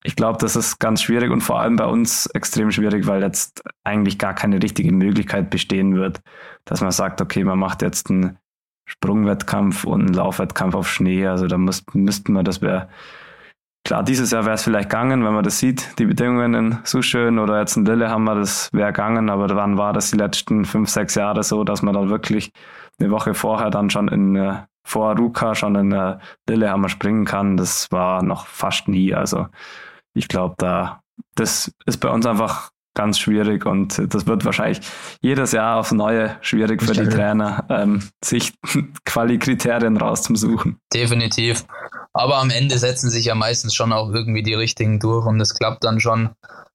[0.03, 3.61] Ich glaube, das ist ganz schwierig und vor allem bei uns extrem schwierig, weil jetzt
[3.83, 6.21] eigentlich gar keine richtige Möglichkeit bestehen wird,
[6.65, 8.39] dass man sagt, okay, man macht jetzt einen
[8.85, 11.27] Sprungwettkampf und einen Laufwettkampf auf Schnee.
[11.27, 12.89] Also da müssten wir, das wäre
[13.83, 17.39] klar, dieses Jahr wäre es vielleicht gegangen, wenn man das sieht, die Bedingungen in Suschön
[17.39, 20.65] oder jetzt in Lille haben wir das wäre gegangen, aber wann war das die letzten
[20.65, 22.51] fünf, sechs Jahre so, dass man dann wirklich
[22.99, 26.17] eine Woche vorher dann schon in äh, vor Ruka schon in äh,
[26.47, 27.57] Lillehammer springen kann.
[27.57, 29.13] Das war noch fast nie.
[29.13, 29.47] Also
[30.13, 31.01] ich glaube, da,
[31.35, 34.81] das ist bei uns einfach ganz schwierig und das wird wahrscheinlich
[35.21, 38.53] jedes Jahr aufs Neue schwierig für die Trainer, ähm, sich
[39.05, 40.77] Quali-Kriterien rauszusuchen.
[40.93, 41.65] Definitiv.
[42.13, 45.53] Aber am Ende setzen sich ja meistens schon auch irgendwie die richtigen durch und es
[45.53, 46.31] klappt dann schon.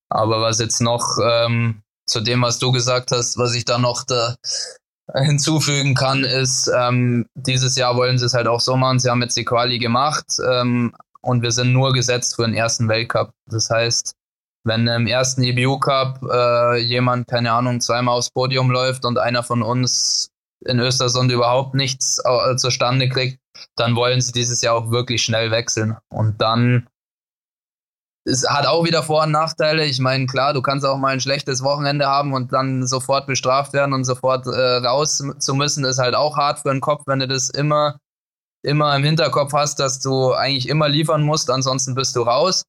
[0.09, 4.05] Aber was jetzt noch ähm, zu dem, was du gesagt hast, was ich da noch
[4.05, 4.37] da
[5.15, 8.99] hinzufügen kann, ist, ähm, dieses Jahr wollen sie es halt auch so machen.
[8.99, 10.93] Sie haben jetzt die Quali gemacht, ähm,
[11.27, 13.33] und wir sind nur gesetzt für den ersten Weltcup.
[13.51, 14.15] Das heißt,
[14.65, 19.43] wenn im ersten EBU Cup äh, jemand, keine Ahnung, zweimal aufs Podium läuft und einer
[19.43, 20.31] von uns
[20.67, 23.39] in Östersund überhaupt nichts äh, zustande kriegt,
[23.77, 25.97] dann wollen sie dieses Jahr auch wirklich schnell wechseln.
[26.09, 26.89] Und dann
[28.29, 29.85] es hat auch wieder Vor- und Nachteile.
[29.85, 33.73] Ich meine, klar, du kannst auch mal ein schlechtes Wochenende haben und dann sofort bestraft
[33.73, 37.21] werden und sofort äh, raus zu müssen, ist halt auch hart für den Kopf, wenn
[37.21, 37.99] du das immer
[38.67, 42.65] immer im Hinterkopf hast, dass du eigentlich immer liefern musst, ansonsten bist du raus.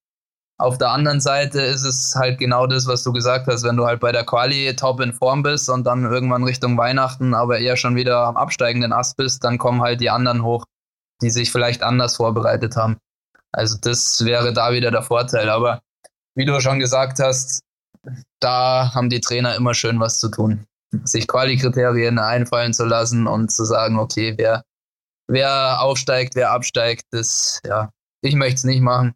[0.60, 3.86] Auf der anderen Seite ist es halt genau das, was du gesagt hast, wenn du
[3.86, 7.78] halt bei der Quali top in Form bist und dann irgendwann Richtung Weihnachten aber eher
[7.78, 10.66] schon wieder am absteigenden Ast bist, dann kommen halt die anderen hoch,
[11.22, 12.98] die sich vielleicht anders vorbereitet haben.
[13.52, 15.50] Also das wäre da wieder der Vorteil.
[15.50, 15.82] Aber
[16.36, 17.62] wie du schon gesagt hast,
[18.40, 20.66] da haben die Trainer immer schön was zu tun.
[21.04, 24.64] Sich Quali-Kriterien einfallen zu lassen und zu sagen, okay, wer
[25.28, 27.92] wer aufsteigt, wer absteigt, das, ja,
[28.22, 29.14] ich möchte es nicht machen.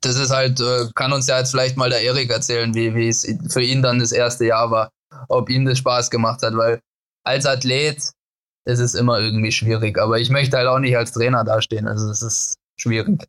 [0.00, 3.26] Das ist halt, äh, kann uns ja jetzt vielleicht mal der Erik erzählen, wie, es
[3.48, 4.90] für ihn dann das erste Jahr war,
[5.28, 6.80] ob ihm das Spaß gemacht hat, weil
[7.24, 7.98] als Athlet
[8.64, 12.08] ist es immer irgendwie schwierig, aber ich möchte halt auch nicht als Trainer dastehen, also
[12.10, 13.26] es ist schwierig.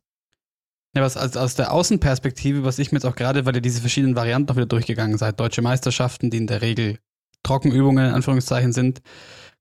[0.94, 3.80] Ja, was aus, aus der Außenperspektive, was ich mir jetzt auch gerade, weil ihr diese
[3.80, 6.98] verschiedenen Varianten noch wieder durchgegangen seid, deutsche Meisterschaften, die in der Regel
[7.42, 9.02] Trockenübungen in Anführungszeichen sind,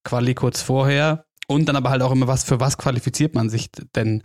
[0.04, 3.70] Quali kurz vorher und dann aber halt auch immer was, für was qualifiziert man sich
[3.96, 4.24] denn?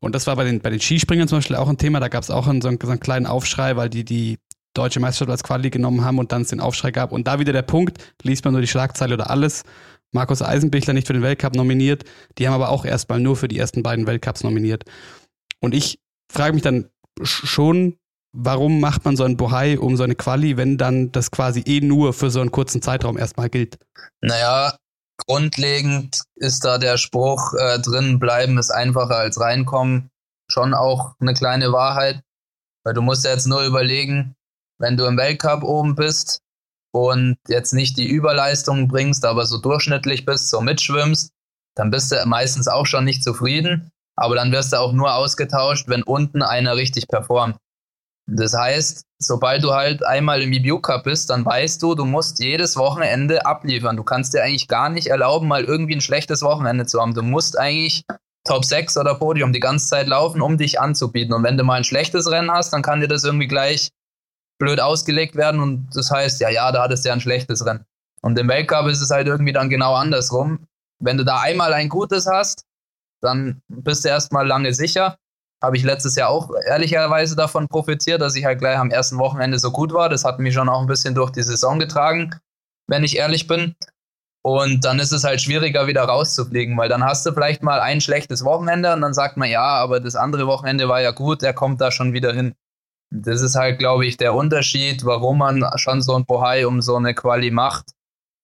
[0.00, 2.22] Und das war bei den, bei den Skispringern zum Beispiel auch ein Thema, da gab
[2.22, 4.38] es auch einen, so, einen, so einen kleinen Aufschrei, weil die die
[4.74, 7.12] deutsche Meisterschaft als Quali genommen haben und dann es den Aufschrei gab.
[7.12, 9.62] Und da wieder der Punkt, liest man nur die Schlagzeile oder alles.
[10.12, 12.04] Markus Eisenbichler nicht für den Weltcup nominiert,
[12.38, 14.84] die haben aber auch erstmal nur für die ersten beiden Weltcups nominiert.
[15.60, 15.98] Und ich
[16.30, 16.88] frage mich dann
[17.22, 17.96] schon,
[18.32, 21.80] warum macht man so ein Bohai um so eine Quali, wenn dann das quasi eh
[21.80, 23.78] nur für so einen kurzen Zeitraum erstmal gilt?
[24.20, 24.76] Naja,
[25.18, 30.10] grundlegend ist da der Spruch äh, drin, bleiben ist einfacher als reinkommen,
[30.48, 32.22] schon auch eine kleine Wahrheit.
[32.84, 34.36] Weil du musst ja jetzt nur überlegen,
[34.78, 36.40] wenn du im Weltcup oben bist
[36.92, 41.32] und jetzt nicht die Überleistung bringst, aber so durchschnittlich bist, so mitschwimmst,
[41.74, 43.90] dann bist du meistens auch schon nicht zufrieden.
[44.16, 47.58] Aber dann wirst du auch nur ausgetauscht, wenn unten einer richtig performt.
[48.26, 52.38] Das heißt, sobald du halt einmal im EBU Cup bist, dann weißt du, du musst
[52.38, 53.96] jedes Wochenende abliefern.
[53.96, 57.14] Du kannst dir eigentlich gar nicht erlauben, mal irgendwie ein schlechtes Wochenende zu haben.
[57.14, 58.04] Du musst eigentlich
[58.44, 61.34] Top 6 oder Podium die ganze Zeit laufen, um dich anzubieten.
[61.34, 63.90] Und wenn du mal ein schlechtes Rennen hast, dann kann dir das irgendwie gleich
[64.58, 67.84] blöd ausgelegt werden und das heißt, ja, ja, da hattest du ja ein schlechtes Rennen.
[68.22, 70.66] Und im Weltcup ist es halt irgendwie dann genau andersrum.
[70.98, 72.64] Wenn du da einmal ein gutes hast,
[73.20, 75.18] dann bist du erstmal lange sicher.
[75.62, 79.58] Habe ich letztes Jahr auch ehrlicherweise davon profitiert, dass ich halt gleich am ersten Wochenende
[79.58, 80.08] so gut war.
[80.08, 82.34] Das hat mich schon auch ein bisschen durch die Saison getragen,
[82.86, 83.74] wenn ich ehrlich bin.
[84.46, 88.00] Und dann ist es halt schwieriger, wieder rauszufliegen, weil dann hast du vielleicht mal ein
[88.00, 91.52] schlechtes Wochenende und dann sagt man, ja, aber das andere Wochenende war ja gut, er
[91.52, 92.54] kommt da schon wieder hin.
[93.10, 96.94] Das ist halt, glaube ich, der Unterschied, warum man schon so ein Bohai um so
[96.94, 97.86] eine Quali macht.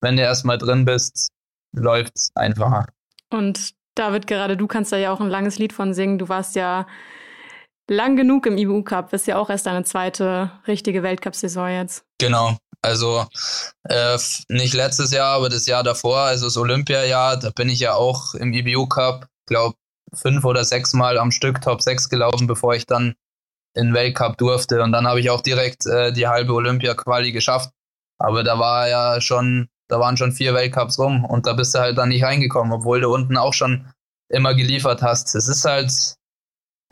[0.00, 1.28] Wenn du erstmal drin bist,
[1.72, 2.86] läuft es einfacher.
[3.30, 6.18] Und David, gerade du kannst da ja auch ein langes Lied von singen.
[6.18, 6.86] Du warst ja
[7.90, 12.04] lang genug im IBU Cup, bist ja auch erst deine zweite richtige Weltcup-Saison jetzt.
[12.18, 12.56] Genau.
[12.80, 13.26] Also
[13.84, 17.94] äh, nicht letztes Jahr, aber das Jahr davor, also das Olympiajahr, da bin ich ja
[17.94, 19.76] auch im IBU Cup, glaube
[20.14, 23.14] fünf oder sechs Mal am Stück Top 6 gelaufen, bevor ich dann
[23.74, 24.82] in Weltcup durfte.
[24.82, 27.70] Und dann habe ich auch direkt äh, die halbe Olympia-Quali geschafft.
[28.18, 31.80] Aber da war ja schon da waren schon vier Weltcups rum und da bist du
[31.80, 33.92] halt dann nicht reingekommen, obwohl du unten auch schon
[34.28, 35.34] immer geliefert hast.
[35.34, 36.16] Es ist halt,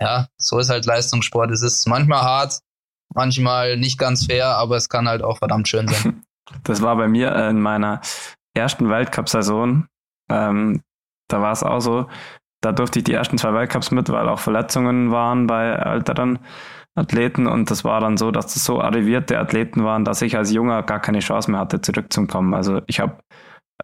[0.01, 1.51] ja, so ist halt Leistungssport.
[1.51, 2.61] Es ist manchmal hart,
[3.15, 6.23] manchmal nicht ganz fair, aber es kann halt auch verdammt schön sein.
[6.65, 8.01] Das war bei mir in meiner
[8.55, 9.87] ersten Weltcup-Saison.
[10.29, 10.83] Ähm,
[11.29, 12.09] da war es auch so,
[12.61, 16.41] da durfte ich die ersten zwei Weltcups mit, weil auch Verletzungen waren bei älteren.
[16.97, 20.53] Athleten und das war dann so, dass das so arrivierte Athleten waren, dass ich als
[20.53, 22.53] Junger gar keine Chance mehr hatte, zurückzukommen.
[22.53, 23.19] Also ich habe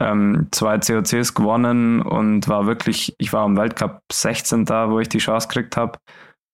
[0.01, 5.09] ähm, zwei COCs gewonnen und war wirklich, ich war im Weltcup 16 da, wo ich
[5.09, 5.99] die Chance gekriegt habe.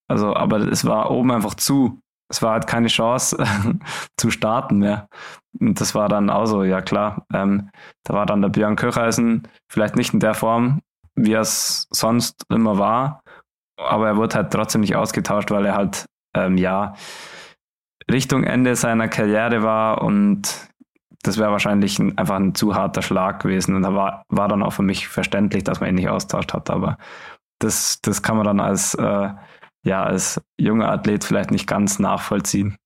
[0.08, 2.00] Also, aber es war oben einfach zu.
[2.30, 3.36] Es war halt keine Chance
[4.16, 5.08] zu starten mehr.
[5.58, 7.26] Und das war dann auch so, ja klar.
[7.32, 7.70] Ähm,
[8.04, 10.80] da war dann der Björn Köcheisen vielleicht nicht in der Form,
[11.14, 13.22] wie er es sonst immer war.
[13.76, 16.94] Aber er wurde halt trotzdem nicht ausgetauscht, weil er halt ähm, ja,
[18.10, 20.70] Richtung Ende seiner Karriere war und
[21.22, 23.76] das wäre wahrscheinlich ein, einfach ein zu harter Schlag gewesen.
[23.76, 26.68] Und da war, war dann auch für mich verständlich, dass man ihn nicht austauscht hat.
[26.68, 26.98] Aber
[27.60, 29.28] das, das kann man dann als, äh,
[29.84, 32.76] ja, als junger Athlet vielleicht nicht ganz nachvollziehen.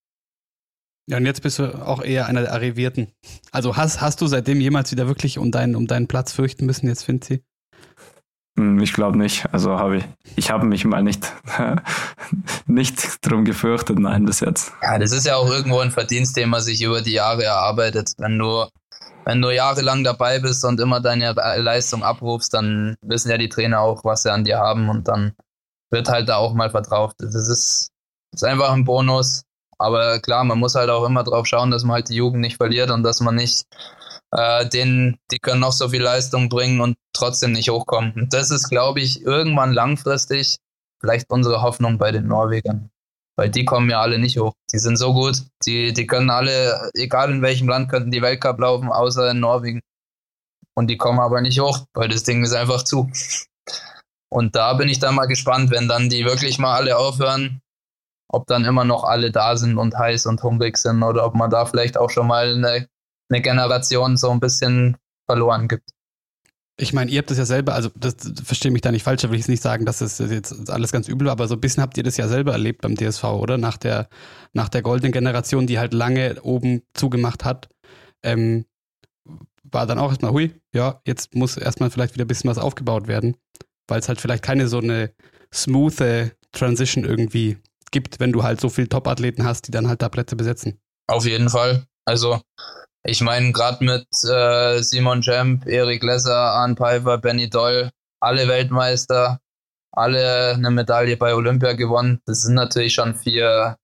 [1.09, 3.13] Ja, und jetzt bist du auch eher einer der Arrivierten.
[3.53, 6.89] Also hast, hast du seitdem jemals wieder wirklich um deinen, um deinen Platz fürchten müssen,
[6.89, 7.43] jetzt Finzi?
[8.57, 9.47] Hm, ich glaube nicht.
[9.53, 10.05] Also habe ich,
[10.37, 11.31] ich habe mich mal nicht,
[12.67, 14.73] nicht drum gefürchtet, nein, bis jetzt.
[14.83, 18.13] Ja, das ist ja auch irgendwo ein Verdienst, den man sich über die Jahre erarbeitet.
[18.19, 18.67] Wenn du,
[19.25, 23.81] wenn du jahrelang dabei bist und immer deine Leistung abrufst, dann wissen ja die Trainer
[23.81, 25.33] auch, was sie an dir haben und dann
[25.91, 27.15] wird halt da auch mal vertraut.
[27.19, 27.91] Das ist,
[28.33, 29.43] das ist einfach ein Bonus.
[29.79, 32.57] Aber klar, man muss halt auch immer drauf schauen, dass man halt die Jugend nicht
[32.57, 33.67] verliert und dass man nicht
[34.37, 38.13] äh, denen, die können noch so viel Leistung bringen und trotzdem nicht hochkommen.
[38.13, 40.59] Und das ist, glaube ich, irgendwann langfristig
[41.01, 42.91] vielleicht unsere Hoffnung bei den Norwegern.
[43.39, 44.53] Weil die kommen ja alle nicht hoch.
[44.73, 45.43] Die sind so gut.
[45.65, 49.81] Die, die können alle, egal in welchem Land, könnten die Weltcup laufen, außer in Norwegen.
[50.75, 53.11] Und die kommen aber nicht hoch, weil das Ding ist einfach zu.
[54.31, 57.61] Und da bin ich dann mal gespannt, wenn dann die wirklich mal alle aufhören,
[58.29, 61.51] ob dann immer noch alle da sind und heiß und hungrig sind oder ob man
[61.51, 62.89] da vielleicht auch schon mal eine
[63.29, 64.97] eine Generation so ein bisschen
[65.29, 65.91] verloren gibt.
[66.79, 69.31] Ich meine, ihr habt das ja selber, also das, verstehe mich da nicht falsch, da
[69.31, 71.83] will ich nicht sagen, dass das jetzt alles ganz übel war, aber so ein bisschen
[71.83, 73.57] habt ihr das ja selber erlebt beim DSV, oder?
[73.57, 74.09] Nach der,
[74.53, 77.71] nach der goldenen Generation, die halt lange oben zugemacht hat,
[78.23, 78.67] ähm,
[79.65, 83.09] war dann auch erstmal, hui, ja, jetzt muss erstmal vielleicht wieder ein bisschen was aufgebaut
[83.09, 83.37] werden,
[83.89, 85.15] weil es halt vielleicht keine so eine
[85.55, 87.57] smooth Transition irgendwie
[87.91, 90.79] gibt, wenn du halt so viele Top-Athleten hast, die dann halt da Plätze besetzen.
[91.09, 91.87] Auf jeden Fall.
[92.05, 92.41] Also
[93.07, 97.91] ich meine, gerade mit äh, Simon Jamp, Erik Lesser, Arne Pfeiffer, Benny Doll,
[98.21, 99.41] alle Weltmeister,
[99.93, 102.21] alle eine Medaille bei Olympia gewonnen.
[102.27, 103.77] Das sind natürlich schon vier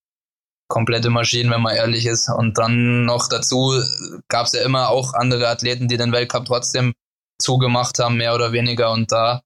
[0.68, 2.28] komplette Maschinen, wenn man ehrlich ist.
[2.28, 3.80] Und dann noch dazu
[4.28, 6.92] gab es ja immer auch andere Athleten, die den Weltcup trotzdem
[7.40, 8.90] zugemacht haben, mehr oder weniger.
[8.90, 9.42] Und da,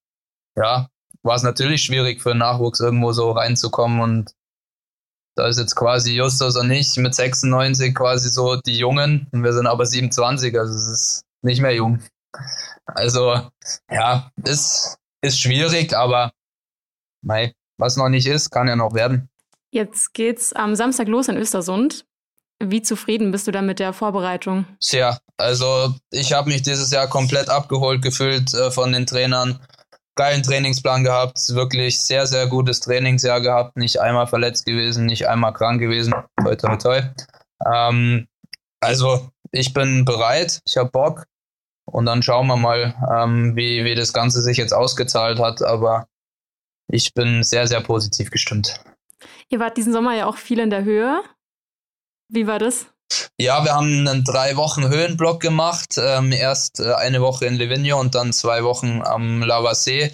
[0.56, 0.88] ja,
[1.22, 4.35] war es natürlich schwierig für Nachwuchs irgendwo so reinzukommen und
[5.36, 9.52] da ist jetzt quasi Justus und ich mit 96 quasi so die Jungen und wir
[9.52, 12.02] sind aber 27, also es ist nicht mehr jung.
[12.86, 13.48] Also
[13.90, 16.32] ja, ist, ist schwierig, aber
[17.22, 19.28] mei, was noch nicht ist, kann ja noch werden.
[19.70, 22.06] Jetzt geht's am Samstag los in Östersund.
[22.58, 24.64] Wie zufrieden bist du da mit der Vorbereitung?
[24.80, 25.18] Sehr.
[25.36, 29.60] Also ich habe mich dieses Jahr komplett abgeholt gefühlt äh, von den Trainern
[30.16, 35.52] geilen Trainingsplan gehabt, wirklich sehr, sehr gutes Trainingsjahr gehabt, nicht einmal verletzt gewesen, nicht einmal
[35.52, 36.14] krank gewesen.
[36.42, 37.02] Toi, toi, toi.
[37.64, 38.26] Ähm,
[38.80, 41.26] also ich bin bereit, ich habe Bock
[41.84, 46.08] und dann schauen wir mal, ähm, wie, wie das Ganze sich jetzt ausgezahlt hat, aber
[46.88, 48.80] ich bin sehr, sehr positiv gestimmt.
[49.48, 51.22] Ihr wart diesen Sommer ja auch viel in der Höhe.
[52.28, 52.86] Wie war das?
[53.38, 55.96] Ja, wir haben einen drei Wochen Höhenblock gemacht.
[55.98, 60.10] Ähm, erst äh, eine Woche in Livigno und dann zwei Wochen am Lavasee.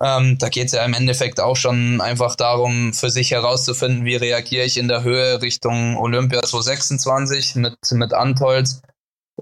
[0.00, 4.16] Ähm, da geht es ja im Endeffekt auch schon einfach darum, für sich herauszufinden, wie
[4.16, 8.80] reagiere ich in der Höhe Richtung Olympia 2026 mit, mit Antolz.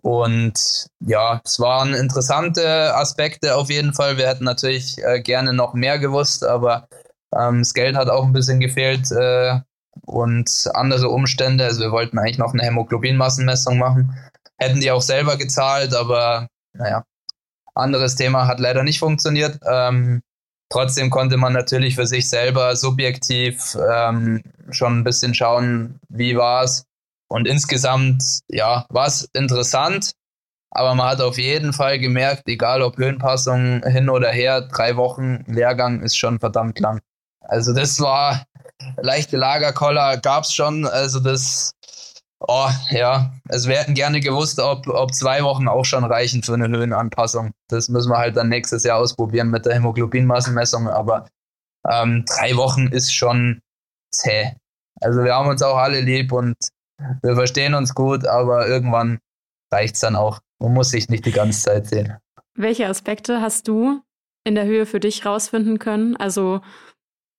[0.02, 4.16] Und ja, es waren interessante Aspekte auf jeden Fall.
[4.16, 6.88] Wir hätten natürlich äh, gerne noch mehr gewusst, aber
[7.36, 9.10] ähm, das Geld hat auch ein bisschen gefehlt.
[9.12, 9.60] Äh,
[10.10, 11.64] und andere Umstände.
[11.64, 14.14] Also wir wollten eigentlich noch eine Hämoglobinmassenmessung machen.
[14.58, 17.04] Hätten die auch selber gezahlt, aber naja,
[17.74, 19.58] anderes Thema hat leider nicht funktioniert.
[19.66, 20.22] Ähm,
[20.68, 26.64] trotzdem konnte man natürlich für sich selber subjektiv ähm, schon ein bisschen schauen, wie war
[26.64, 26.84] es.
[27.28, 30.12] Und insgesamt, ja, war es interessant,
[30.72, 35.44] aber man hat auf jeden Fall gemerkt, egal ob Höhenpassung hin oder her, drei Wochen
[35.46, 37.00] Lehrgang ist schon verdammt lang.
[37.40, 38.44] Also das war
[39.00, 40.86] leichte Lagerkoller gab es schon.
[40.86, 41.72] Also das,
[42.40, 46.54] oh ja, also wir hätten gerne gewusst, ob, ob zwei Wochen auch schon reichen für
[46.54, 47.52] eine Höhenanpassung.
[47.68, 50.88] Das müssen wir halt dann nächstes Jahr ausprobieren mit der Hämoglobinmassenmessung.
[50.88, 51.26] Aber
[51.90, 53.60] ähm, drei Wochen ist schon
[54.12, 54.52] zäh.
[55.00, 56.56] Also wir haben uns auch alle lieb und
[57.22, 59.18] wir verstehen uns gut, aber irgendwann
[59.72, 60.40] reicht es dann auch.
[60.58, 62.18] Man muss sich nicht die ganze Zeit sehen.
[62.54, 64.02] Welche Aspekte hast du
[64.44, 66.16] in der Höhe für dich rausfinden können?
[66.16, 66.60] Also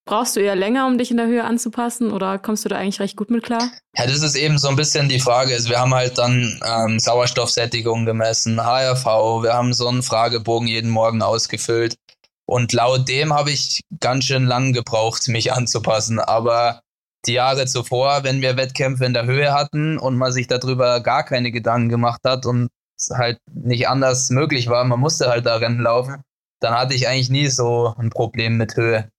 [0.04, 2.98] Brauchst du eher länger, um dich in der Höhe anzupassen oder kommst du da eigentlich
[2.98, 3.70] recht gut mit klar?
[3.96, 5.54] Ja, das ist eben so ein bisschen die Frage.
[5.54, 9.04] Also wir haben halt dann ähm, Sauerstoffsättigung gemessen, HRV,
[9.42, 11.96] wir haben so einen Fragebogen jeden Morgen ausgefüllt.
[12.46, 16.18] Und laut dem habe ich ganz schön lang gebraucht, mich anzupassen.
[16.18, 16.80] Aber
[17.26, 21.24] die Jahre zuvor, wenn wir Wettkämpfe in der Höhe hatten und man sich darüber gar
[21.24, 25.56] keine Gedanken gemacht hat und es halt nicht anders möglich war, man musste halt da
[25.56, 26.22] Rennen laufen,
[26.60, 29.11] dann hatte ich eigentlich nie so ein Problem mit Höhe.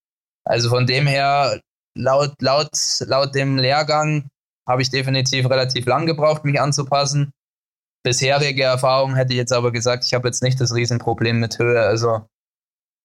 [0.46, 1.60] Also von dem her,
[1.96, 4.28] laut, laut, laut dem Lehrgang
[4.68, 7.32] habe ich definitiv relativ lang gebraucht, mich anzupassen.
[8.04, 11.82] Bisherige Erfahrung hätte ich jetzt aber gesagt, ich habe jetzt nicht das Riesenproblem mit Höhe.
[11.82, 12.26] Also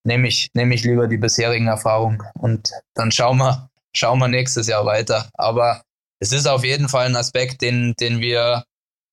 [0.04, 4.66] nehme ich, nehme ich lieber die bisherigen Erfahrungen und dann schauen wir, schauen wir nächstes
[4.66, 5.28] Jahr weiter.
[5.34, 5.82] Aber
[6.20, 8.64] es ist auf jeden Fall ein Aspekt, den, den wir,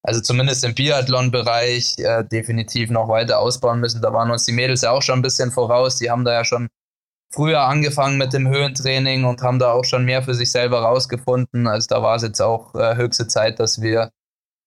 [0.04, 4.02] also zumindest im Biathlon-Bereich, äh, definitiv noch weiter ausbauen müssen.
[4.02, 5.98] Da waren uns die Mädels ja auch schon ein bisschen voraus.
[5.98, 6.70] Die haben da ja schon
[7.36, 11.68] früher angefangen mit dem Höhentraining und haben da auch schon mehr für sich selber rausgefunden.
[11.68, 14.12] Also da war es jetzt auch äh, höchste Zeit, dass wir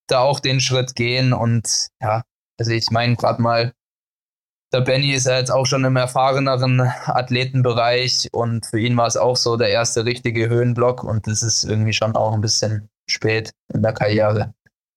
[0.06, 1.32] da auch den Schritt gehen.
[1.32, 2.22] Und ja,
[2.58, 3.72] also ich meine gerade mal,
[4.72, 9.16] der Benny ist ja jetzt auch schon im erfahreneren Athletenbereich und für ihn war es
[9.16, 13.50] auch so der erste richtige Höhenblock und das ist irgendwie schon auch ein bisschen spät
[13.72, 14.52] in der Karriere.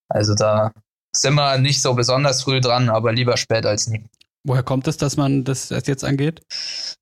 [0.10, 0.74] Also da
[1.16, 4.06] sind wir nicht so besonders früh dran, aber lieber spät als nie.
[4.44, 6.42] Woher kommt es, dass man das jetzt angeht?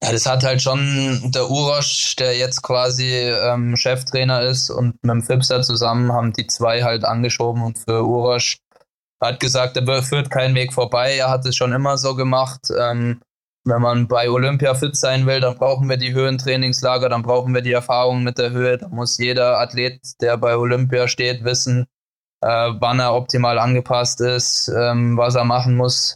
[0.04, 5.12] Ja, das hat halt schon der Urosch, der jetzt quasi ähm, Cheftrainer ist und mit
[5.12, 8.58] dem Fipser zusammen haben die zwei halt angeschoben und für Urosch
[9.22, 11.18] hat gesagt, er führt keinen Weg vorbei.
[11.18, 12.68] Er hat es schon immer so gemacht.
[12.78, 13.22] Ähm,
[13.66, 17.62] wenn man bei Olympia fit sein will, dann brauchen wir die Höhentrainingslager, dann brauchen wir
[17.62, 18.78] die Erfahrung mit der Höhe.
[18.78, 21.86] Da muss jeder Athlet, der bei Olympia steht, wissen,
[22.42, 22.48] äh,
[22.80, 26.16] wann er optimal angepasst ist, ähm, was er machen muss.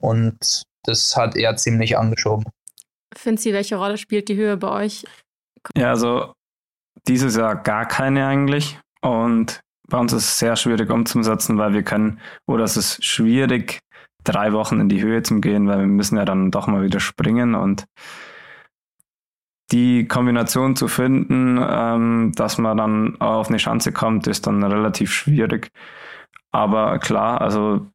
[0.00, 2.44] Und das hat er ziemlich angeschoben.
[3.14, 5.04] Finzi, welche Rolle spielt die Höhe bei euch?
[5.76, 6.32] Ja, also
[7.06, 8.78] dieses Jahr gar keine eigentlich.
[9.00, 13.80] Und bei uns ist es sehr schwierig umzusetzen, weil wir können, oder es ist schwierig,
[14.24, 17.00] drei Wochen in die Höhe zu gehen, weil wir müssen ja dann doch mal wieder
[17.00, 17.84] springen und
[19.72, 25.12] die Kombination zu finden, ähm, dass man dann auf eine Schanze kommt, ist dann relativ
[25.12, 25.70] schwierig.
[26.52, 27.86] Aber klar, also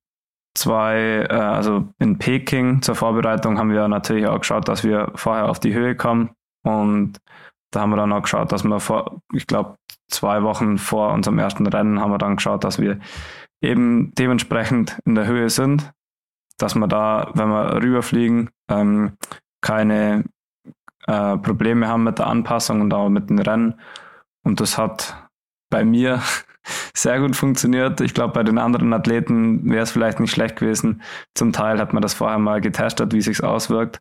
[0.58, 5.50] zwei, äh, also in Peking zur Vorbereitung haben wir natürlich auch geschaut, dass wir vorher
[5.50, 6.32] auf die Höhe kommen.
[6.64, 7.20] Und
[7.72, 9.76] da haben wir dann auch geschaut, dass wir vor, ich glaube,
[10.10, 13.00] zwei Wochen vor unserem ersten Rennen haben wir dann geschaut, dass wir
[13.62, 15.92] eben dementsprechend in der Höhe sind,
[16.58, 19.14] dass wir da, wenn wir rüberfliegen, ähm,
[19.62, 20.26] keine
[21.08, 23.80] äh, Probleme haben mit der Anpassung und auch mit den Rennen.
[24.44, 25.27] Und das hat
[25.70, 26.22] bei mir
[26.94, 28.02] sehr gut funktioniert.
[28.02, 31.02] Ich glaube, bei den anderen Athleten wäre es vielleicht nicht schlecht gewesen.
[31.36, 34.00] Zum Teil hat man das vorher mal getestet, wie sich auswirkt,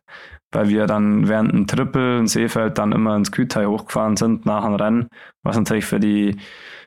[0.51, 4.63] weil wir dann während einem Triple in Seefeld dann immer ins Kütai hochgefahren sind nach
[4.63, 5.07] einem Rennen,
[5.43, 6.37] was natürlich für die,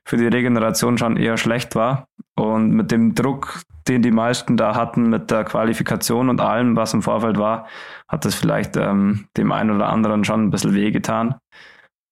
[0.05, 2.07] für die Regeneration schon eher schlecht war.
[2.37, 6.95] Und mit dem Druck, den die meisten da hatten, mit der Qualifikation und allem, was
[6.95, 7.67] im Vorfeld war,
[8.09, 11.35] hat das vielleicht ähm, dem einen oder anderen schon ein bisschen wehgetan.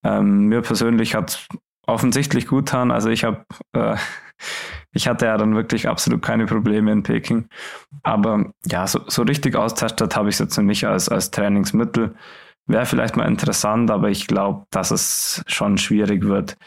[0.04, 1.48] Ähm, mir persönlich hat
[1.88, 2.90] offensichtlich gut getan.
[2.90, 3.96] Also ich habe, äh,
[4.92, 7.48] ich hatte ja dann wirklich absolut keine Probleme in Peking.
[8.02, 12.14] Aber ja, so, so richtig austestet habe ich es jetzt nicht als, als Trainingsmittel.
[12.66, 16.58] Wäre vielleicht mal interessant, aber ich glaube, dass es schon schwierig wird.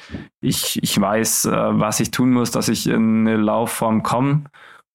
[0.41, 4.45] Ich, ich weiß, äh, was ich tun muss, dass ich in eine Laufform komme.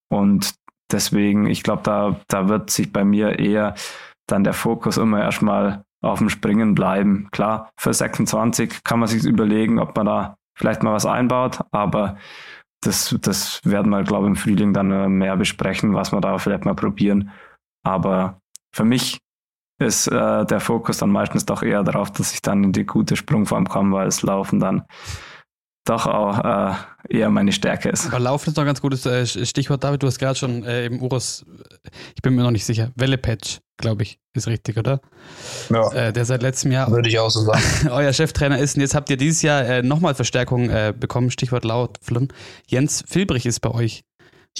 [0.08, 0.54] Und
[0.90, 3.74] deswegen, ich glaube, da, da wird sich bei mir eher
[4.26, 7.28] dann der Fokus immer erstmal auf dem Springen bleiben.
[7.32, 12.16] Klar, für 26 kann man sich überlegen, ob man da vielleicht mal was einbaut, aber
[12.80, 16.38] das, das werden wir, glaube ich, im Frühling dann äh, mehr besprechen, was wir da
[16.38, 17.30] vielleicht mal probieren.
[17.82, 18.40] Aber
[18.72, 19.18] für mich
[19.78, 23.16] ist äh, der Fokus dann meistens doch eher darauf, dass ich dann in die gute
[23.16, 24.84] Sprungform komme, weil das Laufen dann
[25.88, 26.74] doch auch äh,
[27.08, 28.06] eher meine Stärke ist.
[28.06, 30.02] Aber Laufen ist noch ein ganz gutes äh, Stichwort, David.
[30.02, 31.44] Du hast gerade schon äh, eben Uros,
[32.14, 35.00] ich bin mir noch nicht sicher, Welle-Patch, glaube ich, ist richtig, oder?
[35.70, 35.92] Ja.
[35.92, 37.62] Äh, der seit letztem Jahr Würde ich auch so sagen.
[37.90, 38.76] euer Cheftrainer ist.
[38.76, 42.28] Und jetzt habt ihr dieses Jahr äh, nochmal Verstärkung äh, bekommen, Stichwort Laufen.
[42.66, 44.04] Jens Filbrich ist bei euch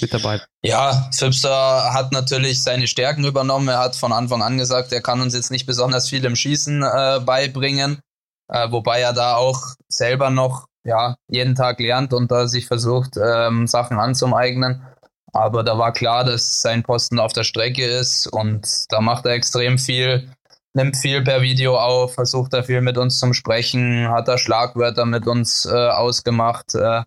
[0.01, 0.41] mit dabei.
[0.63, 3.67] Ja, Fipster hat natürlich seine Stärken übernommen.
[3.67, 6.83] Er hat von Anfang an gesagt, er kann uns jetzt nicht besonders viel im Schießen
[6.83, 7.99] äh, beibringen.
[8.49, 13.17] Äh, wobei er da auch selber noch ja, jeden Tag lernt und da sich versucht,
[13.17, 14.81] ähm, Sachen anzueignen.
[15.33, 19.33] Aber da war klar, dass sein Posten auf der Strecke ist und da macht er
[19.33, 20.31] extrem viel,
[20.73, 25.05] nimmt viel per Video auf, versucht da viel mit uns zum Sprechen, hat da Schlagwörter
[25.05, 26.73] mit uns äh, ausgemacht.
[26.73, 27.03] Äh,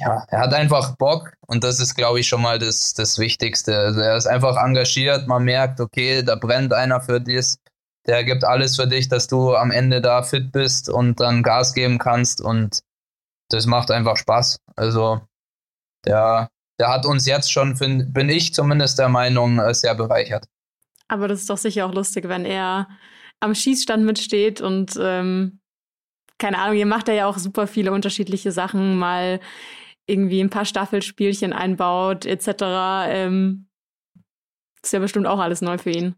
[0.00, 3.76] ja, er hat einfach Bock und das ist, glaube ich, schon mal das, das Wichtigste.
[3.76, 7.58] Also er ist einfach engagiert, man merkt, okay, da brennt einer für dies,
[8.06, 11.74] der gibt alles für dich, dass du am Ende da fit bist und dann Gas
[11.74, 12.80] geben kannst und
[13.48, 14.60] das macht einfach Spaß.
[14.76, 15.20] Also
[16.04, 20.46] der, der hat uns jetzt schon, find, bin ich zumindest der Meinung, äh, sehr bereichert.
[21.08, 22.88] Aber das ist doch sicher auch lustig, wenn er
[23.40, 25.60] am Schießstand mitsteht und ähm,
[26.38, 29.40] keine Ahnung, ihr macht ja auch super viele unterschiedliche Sachen, mal
[30.06, 32.48] irgendwie ein paar Staffelspielchen einbaut, etc.
[33.08, 33.68] Ähm,
[34.82, 36.14] ist ja bestimmt auch alles neu für ihn.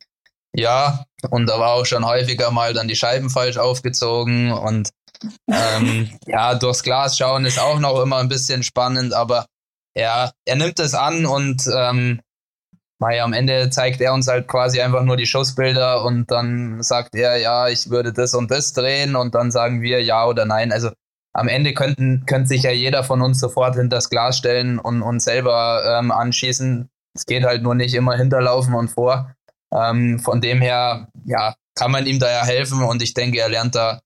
[0.55, 4.91] Ja, und da war auch schon häufiger mal dann die Scheiben falsch aufgezogen und
[5.51, 9.47] ähm, ja, durchs Glas schauen ist auch noch immer ein bisschen spannend, aber
[9.97, 12.21] ja, er nimmt es an und ähm,
[13.01, 17.15] naja, am Ende zeigt er uns halt quasi einfach nur die Schussbilder und dann sagt
[17.15, 20.71] er, ja, ich würde das und das drehen und dann sagen wir ja oder nein.
[20.71, 20.91] Also
[21.33, 25.01] am Ende könnten, könnte sich ja jeder von uns sofort hinter das Glas stellen und,
[25.03, 26.91] und selber ähm, anschießen.
[27.15, 29.35] Es geht halt nur nicht immer hinterlaufen und vor.
[29.73, 33.49] Ähm, von dem her, ja, kann man ihm da ja helfen und ich denke, er
[33.49, 34.01] lernt da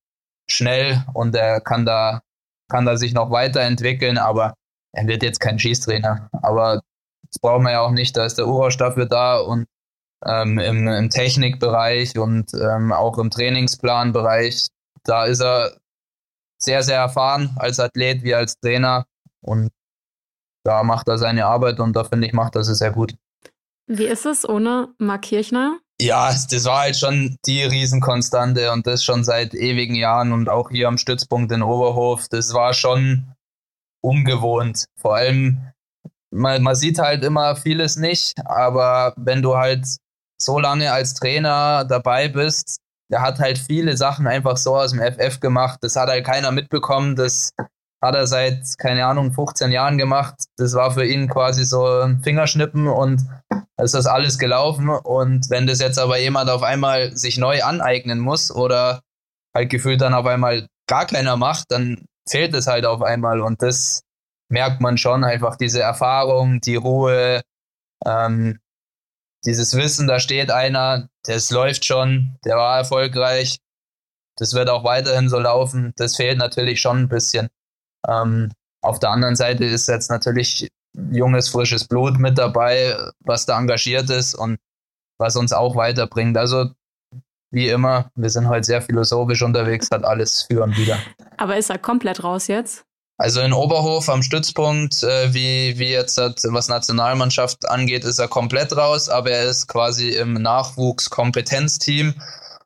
[0.46, 2.22] schnell und er kann da,
[2.70, 4.54] kann da sich noch weiterentwickeln, aber
[4.92, 6.28] er wird jetzt kein Schießtrainer.
[6.42, 6.82] Aber
[7.22, 9.66] das brauchen wir ja auch nicht, da ist der Uraus dafür da und
[10.24, 14.68] ähm, im, im Technikbereich und ähm, auch im Trainingsplanbereich,
[15.04, 15.76] da ist er
[16.58, 19.06] sehr, sehr erfahren als Athlet wie als Trainer
[19.42, 19.70] und
[20.64, 23.14] da macht er seine Arbeit und da finde ich, macht er sie sehr gut.
[23.86, 25.78] Wie ist es ohne Mark Kirchner?
[26.04, 30.68] Ja, das war halt schon die Riesenkonstante und das schon seit ewigen Jahren und auch
[30.68, 32.28] hier am Stützpunkt in Oberhof.
[32.28, 33.32] Das war schon
[34.02, 34.84] ungewohnt.
[35.00, 35.72] Vor allem,
[36.30, 39.86] man, man sieht halt immer vieles nicht, aber wenn du halt
[40.38, 42.80] so lange als Trainer dabei bist,
[43.10, 45.78] der hat halt viele Sachen einfach so aus dem FF gemacht.
[45.80, 47.16] Das hat halt keiner mitbekommen.
[47.16, 47.52] Das
[48.04, 50.34] hat er seit, keine Ahnung, 15 Jahren gemacht.
[50.56, 53.22] Das war für ihn quasi so ein Fingerschnippen und
[53.82, 54.90] ist das alles gelaufen.
[54.90, 59.00] Und wenn das jetzt aber jemand auf einmal sich neu aneignen muss oder
[59.54, 63.40] halt gefühlt dann auf einmal gar keiner macht, dann fehlt es halt auf einmal.
[63.40, 64.02] Und das
[64.50, 67.40] merkt man schon einfach, diese Erfahrung, die Ruhe,
[68.04, 68.58] ähm,
[69.46, 73.58] dieses Wissen, da steht einer, das läuft schon, der war erfolgreich,
[74.36, 75.92] das wird auch weiterhin so laufen.
[75.96, 77.48] Das fehlt natürlich schon ein bisschen.
[78.08, 78.50] Ähm,
[78.82, 80.68] auf der anderen Seite ist jetzt natürlich
[81.10, 84.58] junges, frisches Blut mit dabei, was da engagiert ist und
[85.18, 86.36] was uns auch weiterbringt.
[86.36, 86.70] Also
[87.50, 90.98] wie immer, wir sind heute sehr philosophisch unterwegs, hat alles für und wieder.
[91.36, 92.84] Aber ist er komplett raus jetzt?
[93.16, 98.26] Also in Oberhof am Stützpunkt, äh, wie, wie jetzt hat, was Nationalmannschaft angeht, ist er
[98.26, 102.14] komplett raus, aber er ist quasi im Nachwuchskompetenzteam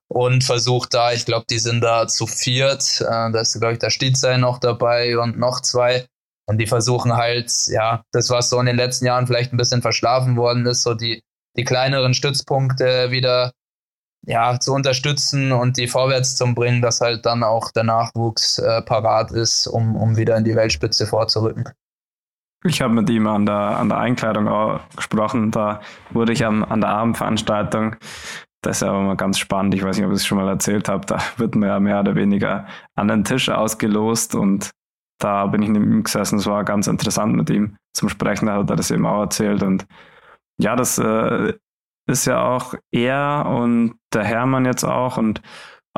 [0.08, 3.78] und versucht da, ich glaube, die sind da zu viert, äh, da ist, glaube ich,
[3.78, 6.06] der Stietzei noch dabei und noch zwei.
[6.46, 9.82] Und die versuchen halt, ja, das, was so in den letzten Jahren vielleicht ein bisschen
[9.82, 11.22] verschlafen worden ist, so die,
[11.56, 13.52] die kleineren Stützpunkte wieder
[14.26, 18.82] ja, zu unterstützen und die vorwärts zu bringen, dass halt dann auch der Nachwuchs äh,
[18.82, 21.70] parat ist, um, um wieder in die Weltspitze vorzurücken.
[22.64, 25.50] Ich habe mit ihm an der, an der Einkleidung auch gesprochen.
[25.50, 25.80] Da
[26.10, 27.96] wurde ich am, an der Abendveranstaltung,
[28.62, 30.88] das ist auch immer ganz spannend, ich weiß nicht, ob ich es schon mal erzählt
[30.88, 34.70] habe, da wird man ja mehr oder weniger an den Tisch ausgelost und
[35.20, 36.38] da bin ich neben ihm gesessen.
[36.38, 39.62] Es war ganz interessant mit ihm zum Sprechen, da hat er das eben auch erzählt.
[39.62, 39.86] Und
[40.58, 41.54] ja, das äh,
[42.06, 45.42] ist ja auch er und der Hermann jetzt auch und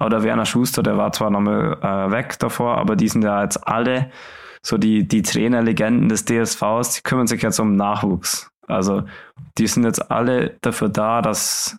[0.01, 3.67] oder Werner Schuster, der war zwar nochmal äh, weg davor, aber die sind ja jetzt
[3.69, 4.11] alle
[4.63, 8.51] so die, die Trainerlegenden des DSVs, die kümmern sich jetzt um Nachwuchs.
[8.67, 9.03] Also
[9.59, 11.79] die sind jetzt alle dafür da, dass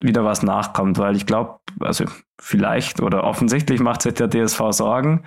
[0.00, 2.04] wieder was nachkommt, weil ich glaube, also
[2.40, 5.24] vielleicht oder offensichtlich macht sich der DSV Sorgen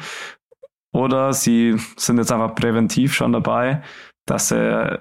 [0.94, 3.82] oder sie sind jetzt einfach präventiv schon dabei,
[4.26, 5.00] dass sie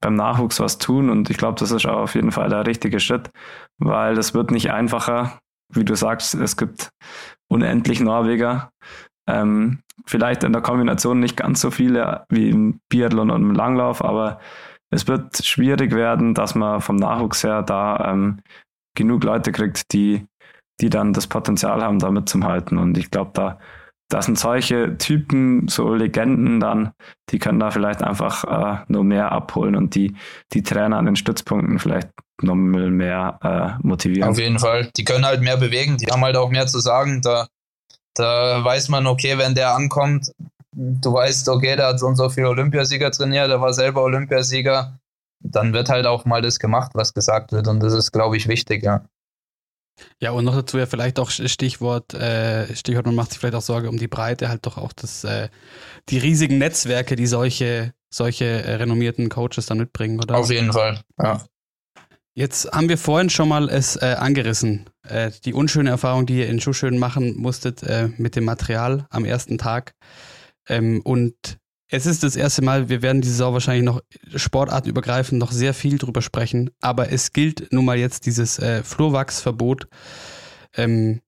[0.00, 1.08] beim Nachwuchs was tun.
[1.10, 3.30] Und ich glaube, das ist auch auf jeden Fall der richtige Schritt,
[3.78, 5.38] weil es wird nicht einfacher.
[5.72, 6.90] Wie du sagst, es gibt
[7.48, 8.70] unendlich Norweger.
[9.26, 14.04] Ähm, vielleicht in der Kombination nicht ganz so viele wie im Biathlon und im Langlauf,
[14.04, 14.38] aber
[14.90, 18.40] es wird schwierig werden, dass man vom Nachwuchs her da ähm,
[18.94, 20.26] genug Leute kriegt, die,
[20.80, 22.78] die dann das Potenzial haben, da mitzuhalten.
[22.78, 23.58] Und ich glaube, da
[24.08, 26.92] das sind solche Typen, so Legenden dann,
[27.30, 30.14] die können da vielleicht einfach äh, nur mehr abholen und die,
[30.52, 32.10] die Trainer an den Stützpunkten vielleicht
[32.42, 34.28] noch mehr äh, motivieren.
[34.28, 34.90] Auf jeden Fall.
[34.96, 37.22] Die können halt mehr bewegen, die haben halt auch mehr zu sagen.
[37.22, 37.46] Da,
[38.14, 40.30] da weiß man, okay, wenn der ankommt,
[40.72, 44.98] du weißt, okay, der hat so und so viele Olympiasieger trainiert, der war selber Olympiasieger,
[45.44, 48.48] dann wird halt auch mal das gemacht, was gesagt wird und das ist, glaube ich,
[48.48, 49.04] wichtig, ja.
[50.20, 53.62] Ja, und noch dazu ja vielleicht auch Stichwort, äh, Stichwort, man macht sich vielleicht auch
[53.62, 55.48] Sorge um die Breite, halt doch auch das, äh,
[56.08, 60.36] die riesigen Netzwerke, die solche, solche äh, renommierten Coaches dann mitbringen, oder?
[60.36, 61.44] Auf jeden Fall, ja.
[62.36, 66.48] Jetzt haben wir vorhin schon mal es äh, angerissen, äh, die unschöne Erfahrung, die ihr
[66.48, 69.94] in Schuhschön machen musstet äh, mit dem Material am ersten Tag.
[70.68, 71.58] Ähm, und
[71.88, 74.00] es ist das erste Mal, wir werden diese Saison wahrscheinlich noch
[74.34, 79.88] sportartenübergreifend noch sehr viel drüber sprechen, aber es gilt nun mal jetzt dieses äh, Flurwachsverbot.
[80.74, 81.20] Ähm,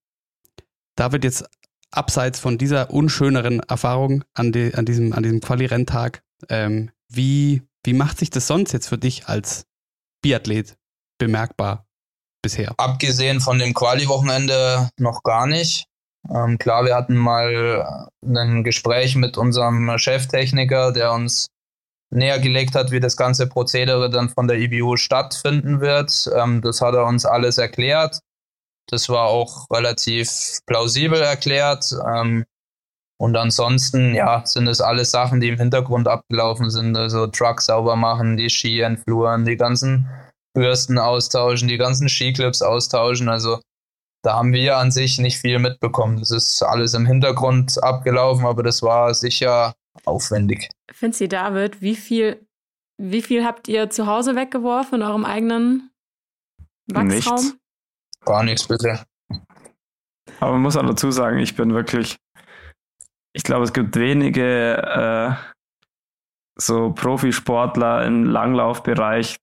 [0.96, 1.44] da wird jetzt
[1.90, 7.92] abseits von dieser unschöneren Erfahrung an, die, an diesem, an diesem Quali-Renntag, ähm, wie, wie
[7.92, 9.66] macht sich das sonst jetzt für dich als
[10.22, 10.76] Biathlet
[11.18, 11.86] bemerkbar
[12.42, 12.74] bisher?
[12.78, 15.86] Abgesehen von dem Quali-Wochenende noch gar nicht.
[16.34, 21.48] Ähm, klar, wir hatten mal ein Gespräch mit unserem Cheftechniker, der uns
[22.10, 26.28] näher gelegt hat, wie das ganze Prozedere dann von der IBU stattfinden wird.
[26.34, 28.20] Ähm, das hat er uns alles erklärt.
[28.88, 31.92] Das war auch relativ plausibel erklärt.
[32.06, 32.44] Ähm,
[33.18, 36.96] und ansonsten, ja, sind es alles Sachen, die im Hintergrund abgelaufen sind.
[36.96, 40.08] Also Truck sauber machen, die Ski entfluren, die ganzen
[40.54, 43.28] Bürsten austauschen, die ganzen Skiclips austauschen.
[43.28, 43.60] Also
[44.26, 46.18] da haben wir an sich nicht viel mitbekommen.
[46.18, 50.68] Das ist alles im Hintergrund abgelaufen, aber das war sicher aufwendig.
[50.90, 52.44] Finzi David, wie viel,
[53.00, 55.90] wie viel habt ihr zu Hause weggeworfen in eurem eigenen
[56.88, 57.36] Wachsraum?
[57.36, 57.56] Nichts.
[58.24, 59.04] Gar nichts bisher.
[60.40, 62.16] Aber man muss auch dazu sagen, ich bin wirklich,
[63.32, 65.34] ich glaube, es gibt wenige äh,
[66.56, 69.36] so Profisportler im Langlaufbereich,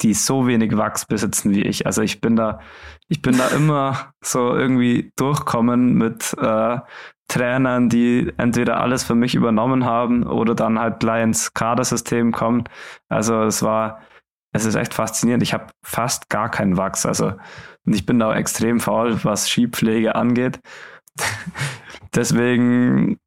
[0.00, 1.86] die so wenig Wachs besitzen wie ich.
[1.86, 2.60] Also ich bin da,
[3.08, 6.78] ich bin da immer so irgendwie durchkommen mit äh,
[7.28, 12.64] Trainern, die entweder alles für mich übernommen haben oder dann halt gleich ins Kadersystem kommen.
[13.08, 14.00] Also es war,
[14.52, 15.42] es ist echt faszinierend.
[15.42, 17.04] Ich habe fast gar keinen Wachs.
[17.04, 17.34] Also
[17.88, 20.60] und ich bin da extrem faul, was Skipflege angeht.
[22.14, 23.18] Deswegen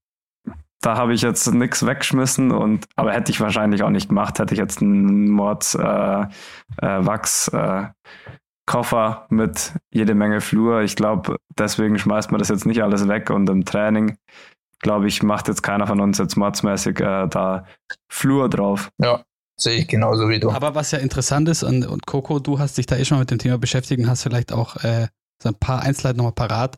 [0.81, 4.53] da habe ich jetzt nichts weggeschmissen und aber hätte ich wahrscheinlich auch nicht gemacht, hätte
[4.53, 6.25] ich jetzt einen Mords äh, äh,
[6.81, 7.85] Wachs äh,
[8.65, 10.81] Koffer mit jede Menge Flur.
[10.81, 14.17] Ich glaube, deswegen schmeißt man das jetzt nicht alles weg und im Training,
[14.79, 17.65] glaube ich, macht jetzt keiner von uns jetzt mordsmäßig äh, da
[18.09, 18.89] Flur drauf.
[18.97, 19.23] Ja,
[19.57, 20.51] sehe ich genauso wie du.
[20.51, 23.29] Aber was ja interessant ist, und, und Coco, du hast dich da eh schon mit
[23.29, 25.07] dem Thema beschäftigt und hast vielleicht auch äh,
[25.43, 26.77] so ein paar Einzelheiten nochmal parat,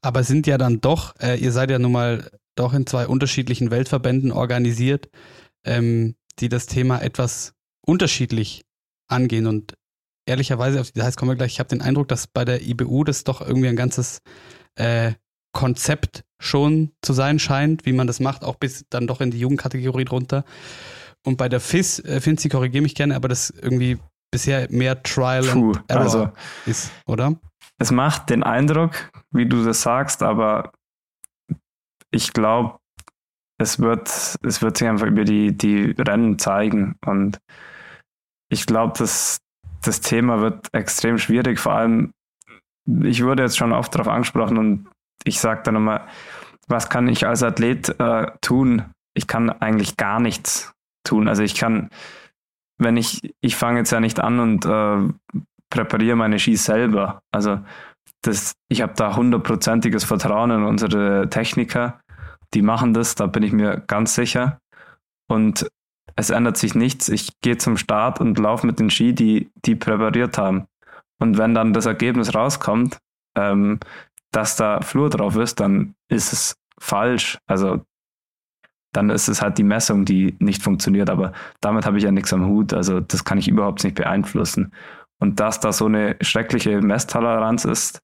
[0.00, 3.70] aber sind ja dann doch, äh, ihr seid ja nun mal doch in zwei unterschiedlichen
[3.70, 5.08] Weltverbänden organisiert,
[5.64, 7.54] ähm, die das Thema etwas
[7.86, 8.64] unterschiedlich
[9.08, 9.46] angehen.
[9.46, 9.74] Und
[10.26, 13.04] ehrlicherweise, auf die Details kommen wir gleich, ich habe den Eindruck, dass bei der IBU
[13.04, 14.20] das doch irgendwie ein ganzes
[14.76, 15.12] äh,
[15.52, 19.38] Konzept schon zu sein scheint, wie man das macht, auch bis dann doch in die
[19.38, 20.44] Jugendkategorie drunter.
[21.24, 23.98] Und bei der FIS, äh, Finzi, korrigiere mich gerne, aber das irgendwie
[24.32, 26.28] bisher mehr Trial Puh, and Error also-
[26.66, 27.36] ist, oder?
[27.78, 30.72] Es macht den Eindruck, wie du das sagst, aber
[32.12, 32.78] ich glaube,
[33.58, 34.08] es wird,
[34.42, 36.96] es wird sich einfach über die, die Rennen zeigen.
[37.04, 37.38] Und
[38.48, 39.40] ich glaube, das,
[39.82, 41.58] das Thema wird extrem schwierig.
[41.58, 42.12] Vor allem,
[43.02, 44.88] ich wurde jetzt schon oft darauf angesprochen und
[45.24, 46.06] ich sage dann immer,
[46.68, 48.84] was kann ich als Athlet äh, tun?
[49.14, 50.72] Ich kann eigentlich gar nichts
[51.04, 51.28] tun.
[51.28, 51.90] Also ich kann,
[52.78, 57.20] wenn ich, ich fange jetzt ja nicht an und äh, präpariere meine Skis selber.
[57.32, 57.60] Also
[58.22, 62.00] das, ich habe da hundertprozentiges Vertrauen in unsere Techniker.
[62.54, 64.58] Die machen das, da bin ich mir ganz sicher.
[65.28, 65.66] Und
[66.16, 67.08] es ändert sich nichts.
[67.08, 70.66] Ich gehe zum Start und laufe mit den Ski, die die präpariert haben.
[71.18, 72.98] Und wenn dann das Ergebnis rauskommt,
[73.36, 73.80] ähm,
[74.32, 77.38] dass da Flur drauf ist, dann ist es falsch.
[77.46, 77.82] Also
[78.92, 81.08] dann ist es halt die Messung, die nicht funktioniert.
[81.08, 82.72] Aber damit habe ich ja nichts am Hut.
[82.72, 84.72] Also das kann ich überhaupt nicht beeinflussen.
[85.18, 88.02] Und dass da so eine schreckliche Messtoleranz ist,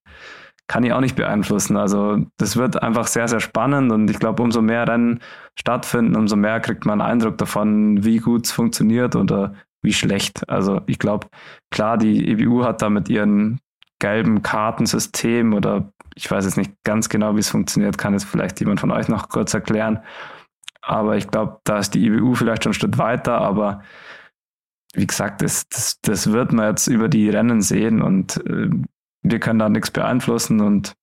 [0.68, 1.76] kann ich auch nicht beeinflussen.
[1.76, 5.20] Also das wird einfach sehr, sehr spannend und ich glaube, umso mehr Rennen
[5.54, 10.48] stattfinden, umso mehr kriegt man einen Eindruck davon, wie gut es funktioniert oder wie schlecht.
[10.48, 11.28] Also ich glaube,
[11.70, 13.60] klar, die EBU hat da mit ihren
[13.98, 18.60] gelben Kartensystem oder ich weiß jetzt nicht ganz genau, wie es funktioniert, kann es vielleicht
[18.60, 20.00] jemand von euch noch kurz erklären.
[20.82, 23.82] Aber ich glaube, da ist die IBU vielleicht schon ein Schritt weiter, aber
[24.94, 28.70] wie gesagt, das, das, das wird man jetzt über die Rennen sehen und äh,
[29.30, 30.94] wir können da nichts beeinflussen und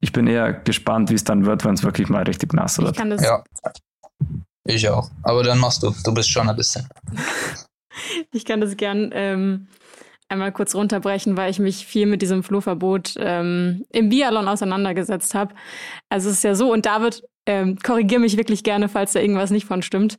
[0.00, 2.84] ich bin eher gespannt, wie es dann wird, wenn es wirklich mal richtig nass Ich
[2.84, 2.96] wird.
[2.96, 3.42] kann das, Ja.
[4.64, 5.10] Ich auch.
[5.22, 5.94] Aber dann machst du.
[6.04, 6.86] Du bist schon ein bisschen.
[8.32, 9.68] ich kann das gern ähm,
[10.28, 15.54] einmal kurz runterbrechen, weil ich mich viel mit diesem Flurverbot ähm, im Biathlon auseinandergesetzt habe.
[16.10, 19.50] Also es ist ja so, und David, ähm, korrigier mich wirklich gerne, falls da irgendwas
[19.50, 20.18] nicht von stimmt,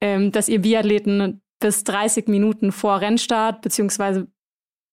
[0.00, 4.28] ähm, dass ihr Biathleten bis 30 Minuten vor Rennstart, beziehungsweise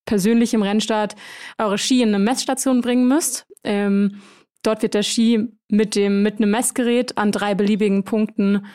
[0.05, 1.15] persönlich im Rennstart,
[1.57, 3.47] eure Ski in eine Messstation bringen müsst.
[3.63, 4.21] Ähm,
[4.63, 8.65] dort wird der Ski mit, dem, mit einem Messgerät an drei beliebigen Punkten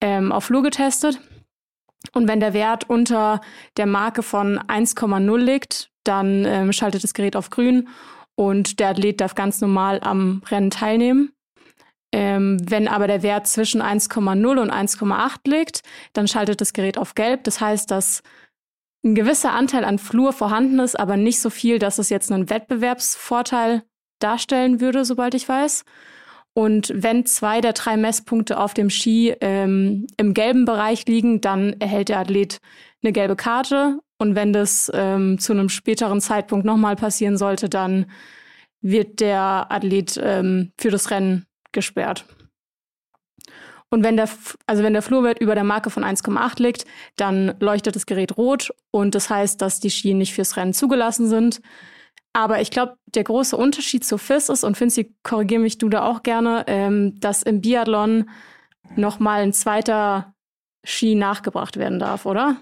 [0.00, 1.20] ähm, auf Flur getestet.
[2.12, 3.40] Und wenn der Wert unter
[3.76, 7.88] der Marke von 1,0 liegt, dann ähm, schaltet das Gerät auf grün
[8.36, 11.32] und der Athlet darf ganz normal am Rennen teilnehmen.
[12.12, 15.80] Ähm, wenn aber der Wert zwischen 1,0 und 1,8 liegt,
[16.12, 17.42] dann schaltet das Gerät auf gelb.
[17.44, 18.22] Das heißt, dass
[19.04, 22.48] ein gewisser Anteil an Flur vorhanden ist, aber nicht so viel, dass es jetzt einen
[22.48, 23.82] Wettbewerbsvorteil
[24.18, 25.84] darstellen würde, sobald ich weiß.
[26.54, 31.74] Und wenn zwei der drei Messpunkte auf dem Ski ähm, im gelben Bereich liegen, dann
[31.80, 32.60] erhält der Athlet
[33.02, 33.98] eine gelbe Karte.
[34.18, 38.06] Und wenn das ähm, zu einem späteren Zeitpunkt nochmal passieren sollte, dann
[38.80, 42.24] wird der Athlet ähm, für das Rennen gesperrt.
[43.90, 44.28] Und wenn der,
[44.66, 46.84] also wenn der Flurwert über der Marke von 1,8 liegt,
[47.16, 51.28] dann leuchtet das Gerät rot und das heißt, dass die Ski nicht fürs Rennen zugelassen
[51.28, 51.60] sind.
[52.32, 56.04] Aber ich glaube, der große Unterschied zu FIS ist, und Finzi, korrigiere mich du da
[56.04, 58.28] auch gerne, ähm, dass im Biathlon
[58.96, 60.34] nochmal ein zweiter
[60.84, 62.56] Ski nachgebracht werden darf, oder?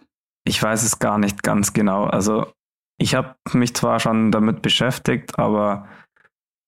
[0.45, 2.05] Ich weiß es gar nicht ganz genau.
[2.05, 2.53] Also
[2.99, 5.89] ich habe mich zwar schon damit beschäftigt, aber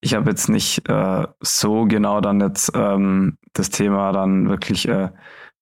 [0.05, 5.09] ich habe jetzt nicht äh, so genau dann jetzt ähm, das Thema dann wirklich äh,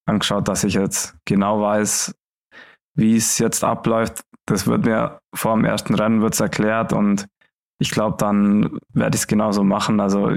[0.05, 2.13] angeschaut, dass ich jetzt genau weiß,
[2.95, 4.25] wie es jetzt abläuft.
[4.47, 7.29] Das wird mir vor dem ersten Rennen wird's erklärt und
[7.79, 10.01] ich glaube, dann werde ich es genauso machen.
[10.01, 10.33] Also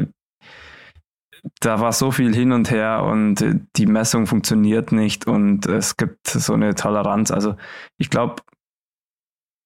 [1.59, 3.43] da war so viel hin und her und
[3.75, 7.31] die Messung funktioniert nicht und es gibt so eine Toleranz.
[7.31, 7.55] Also
[7.97, 8.43] ich glaube,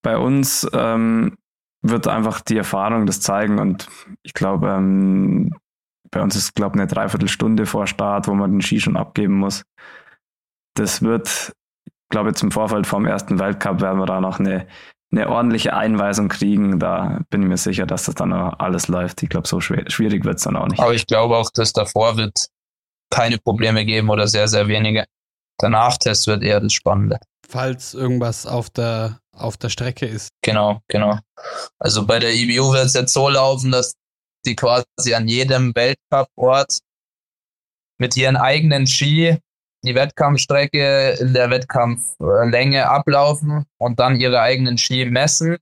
[0.01, 1.35] bei uns ähm,
[1.81, 3.87] wird einfach die Erfahrung das zeigen und
[4.23, 5.51] ich glaube, ähm,
[6.11, 9.37] bei uns ist, glaube ich, eine Dreiviertelstunde vor Start, wo man den Ski schon abgeben
[9.37, 9.63] muss.
[10.75, 11.53] Das wird,
[11.85, 14.67] ich glaube, jetzt im Vorfeld vom ersten Weltcup werden wir da noch eine,
[15.11, 16.79] eine ordentliche Einweisung kriegen.
[16.79, 19.21] Da bin ich mir sicher, dass das dann auch alles läuft.
[19.23, 20.81] Ich glaube, so schwer, schwierig wird es dann auch nicht.
[20.81, 22.47] Aber ich glaube auch, dass davor wird
[23.11, 25.05] keine Probleme geben oder sehr, sehr wenige.
[25.61, 27.19] Der Nachtest wird eher das Spannende.
[27.47, 30.29] Falls irgendwas auf der, auf der Strecke ist.
[30.41, 31.19] Genau, genau.
[31.79, 33.93] Also bei der IBU wird es jetzt so laufen, dass
[34.45, 36.79] die quasi an jedem Weltcup-Ort
[37.99, 39.37] mit ihren eigenen Ski
[39.83, 45.57] die Wettkampfstrecke in der Wettkampflänge ablaufen und dann ihre eigenen Ski messen.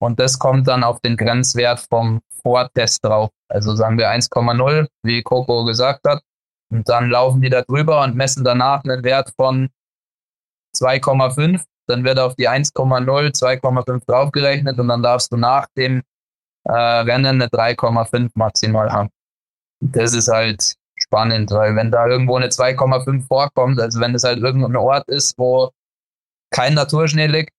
[0.00, 3.30] Und das kommt dann auf den Grenzwert vom Vortest drauf.
[3.48, 6.22] Also sagen wir 1,0, wie Coco gesagt hat.
[6.70, 9.68] Und dann laufen die da drüber und messen danach einen Wert von
[10.76, 11.62] 2,5.
[11.90, 16.02] Dann wird auf die 1,0 2,5 draufgerechnet und dann darfst du nach dem
[16.64, 19.10] äh, Rennen eine 3,5 maximal haben.
[19.80, 24.38] Das ist halt spannend, weil wenn da irgendwo eine 2,5 vorkommt, also wenn es halt
[24.38, 25.70] irgendein Ort ist, wo
[26.50, 27.52] kein Naturschnee liegt,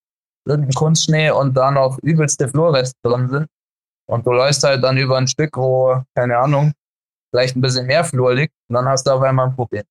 [0.45, 3.47] irgendein Kunstschnee und da noch übelste Flurreste drin sind
[4.07, 6.73] und du läufst halt dann über ein Stück, wo, keine Ahnung,
[7.31, 9.83] vielleicht ein bisschen mehr Flur liegt, und dann hast du auf einmal ein Problem.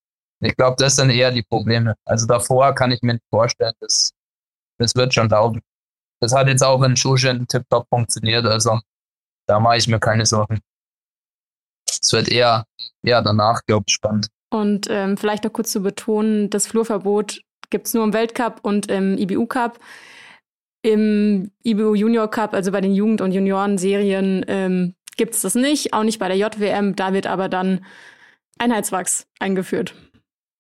[0.43, 1.95] Ich glaube, das sind eher die Probleme.
[2.05, 4.13] Also davor kann ich mir nicht vorstellen, das,
[4.81, 5.61] das wird schon laufen.
[6.21, 8.81] Das hat jetzt auch in Shushin tiptop funktioniert, also
[9.47, 10.61] da mache ich mir keine Sorgen.
[11.89, 12.65] Es wird eher,
[13.03, 14.29] eher danach, glaube ich, spannend.
[14.51, 18.91] Und ähm, vielleicht noch kurz zu betonen, das Flurverbot gibt es nur im Weltcup und
[18.91, 19.79] im IBU Cup.
[20.83, 25.93] Im IBU Junior Cup, also bei den Jugend- und Juniorenserien, ähm, gibt es das nicht,
[25.93, 26.97] auch nicht bei der JWM.
[26.97, 27.85] Da wird aber dann
[28.59, 29.95] Einheitswachs eingeführt.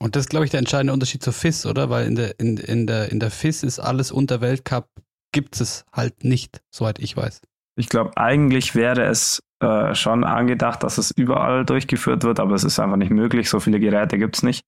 [0.02, 1.90] Und das ist, glaube ich, der entscheidende Unterschied zur FIS, oder?
[1.90, 4.88] Weil in der, in, in der, in der FIS ist alles unter Weltcup,
[5.32, 7.42] gibt es halt nicht, soweit ich weiß.
[7.76, 12.64] Ich glaube, eigentlich wäre es äh, schon angedacht, dass es überall durchgeführt wird, aber es
[12.64, 13.50] ist einfach nicht möglich.
[13.50, 14.64] So viele Geräte gibt es nicht.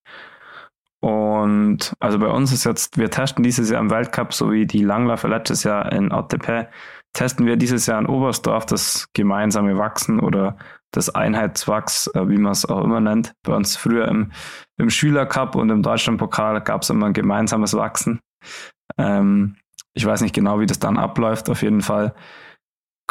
[1.00, 4.84] Und also bei uns ist jetzt, wir testen dieses Jahr im Weltcup, so wie die
[4.84, 6.68] Langläufer letztes Jahr in OTP,
[7.12, 10.56] testen wir dieses Jahr in Oberstdorf das gemeinsame Wachsen oder
[10.92, 13.32] das Einheitswachs, äh, wie man es auch immer nennt.
[13.42, 14.32] Bei uns früher im,
[14.78, 18.20] im Schülercup und im Deutschlandpokal gab es immer ein gemeinsames Wachsen.
[18.98, 19.56] Ähm,
[19.94, 21.50] ich weiß nicht genau, wie das dann abläuft.
[21.50, 22.14] Auf jeden Fall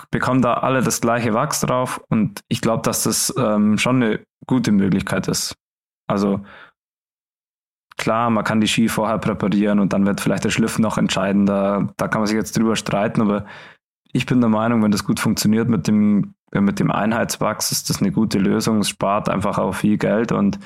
[0.09, 4.23] bekommen da alle das gleiche Wachs drauf und ich glaube, dass das ähm, schon eine
[4.47, 5.55] gute Möglichkeit ist.
[6.07, 6.43] Also
[7.97, 11.45] klar, man kann die Ski vorher präparieren und dann wird vielleicht der Schliff noch entscheiden.
[11.45, 13.45] Da, kann man sich jetzt drüber streiten, aber
[14.11, 18.02] ich bin der Meinung, wenn das gut funktioniert mit dem, mit dem Einheitswachs, ist das
[18.02, 18.80] eine gute Lösung.
[18.80, 20.60] Es spart einfach auch viel Geld und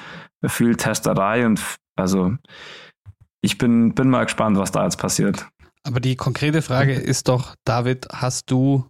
[0.46, 1.62] viel Testerei und
[1.96, 2.36] also
[3.42, 5.48] ich bin, bin mal gespannt, was da jetzt passiert.
[5.84, 8.90] Aber die konkrete Frage ist doch, David, hast du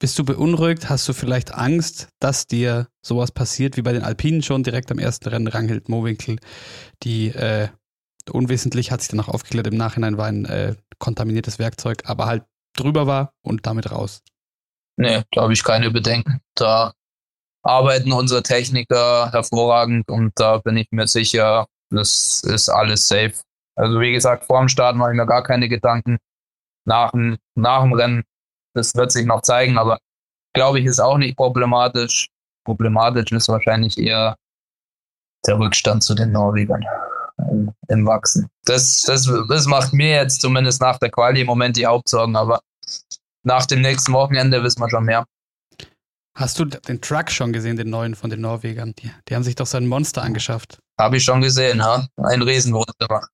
[0.00, 0.88] bist du beunruhigt?
[0.88, 4.98] Hast du vielleicht Angst, dass dir sowas passiert wie bei den Alpinen schon direkt am
[4.98, 6.38] ersten Rennen Ranghild Mowinkel,
[7.02, 7.68] die äh,
[8.30, 12.44] unwissentlich hat sich dann auch aufgeklärt, im Nachhinein war ein äh, kontaminiertes Werkzeug, aber halt
[12.74, 14.22] drüber war und damit raus.
[14.96, 16.40] Nee, da habe ich keine Bedenken.
[16.54, 16.92] Da
[17.62, 23.34] arbeiten unsere Techniker hervorragend und da bin ich mir sicher, das ist alles safe.
[23.76, 26.18] Also wie gesagt, vor dem Start mache ich mir gar keine Gedanken.
[26.86, 28.24] Nach dem, nach dem Rennen
[28.74, 29.98] das wird sich noch zeigen, aber
[30.54, 32.28] glaube ich, ist auch nicht problematisch.
[32.64, 34.36] Problematisch ist wahrscheinlich eher
[35.46, 36.84] der Rückstand zu den Norwegern
[37.88, 38.48] im, Wachsen.
[38.64, 42.60] Das, das, das macht mir jetzt zumindest nach der Quali im Moment die Hauptsorgen, aber
[43.42, 45.24] nach dem nächsten Wochenende wissen wir schon mehr.
[46.36, 48.94] Hast du den Truck schon gesehen, den neuen von den Norwegern?
[48.94, 50.78] Die, die haben sich doch so ein Monster angeschafft.
[50.98, 52.06] Habe ich schon gesehen, ja.
[52.16, 53.26] Ein Riesenwohnzimmer.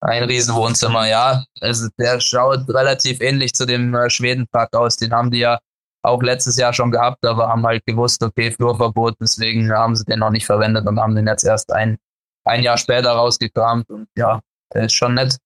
[0.00, 1.44] Ein Riesenwohnzimmer, ja.
[1.60, 4.96] Also der schaut relativ ähnlich zu dem äh, Schwedenpark aus.
[4.96, 5.58] Den haben die ja
[6.02, 10.18] auch letztes Jahr schon gehabt, aber haben halt gewusst, okay, Flurverbot, deswegen haben sie den
[10.18, 11.96] noch nicht verwendet und haben den jetzt erst ein,
[12.44, 13.88] ein Jahr später rausgekramt.
[13.88, 14.40] Und ja,
[14.74, 15.36] der ist schon nett.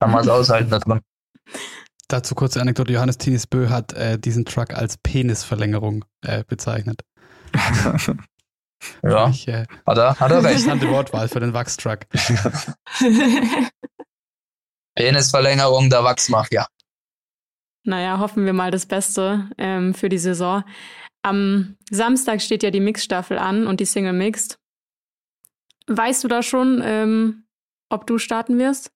[0.00, 1.00] Kann man es aushalten da drin.
[2.10, 2.92] Dazu kurze Anekdote.
[2.92, 7.02] Johannes Tinis Bö hat äh, diesen Truck als Penisverlängerung äh, bezeichnet.
[9.04, 10.58] ja, ich, äh, hat, er, hat er recht.
[10.58, 12.00] Interessante Wortwahl für den Wachstruck.
[14.96, 16.66] Penisverlängerung der Wachsmafia.
[17.84, 20.64] Naja, hoffen wir mal das Beste ähm, für die Saison.
[21.22, 24.58] Am Samstag steht ja die Mixstaffel an und die Single Mixed.
[25.86, 27.44] Weißt du da schon, ähm,
[27.88, 28.90] ob du starten wirst?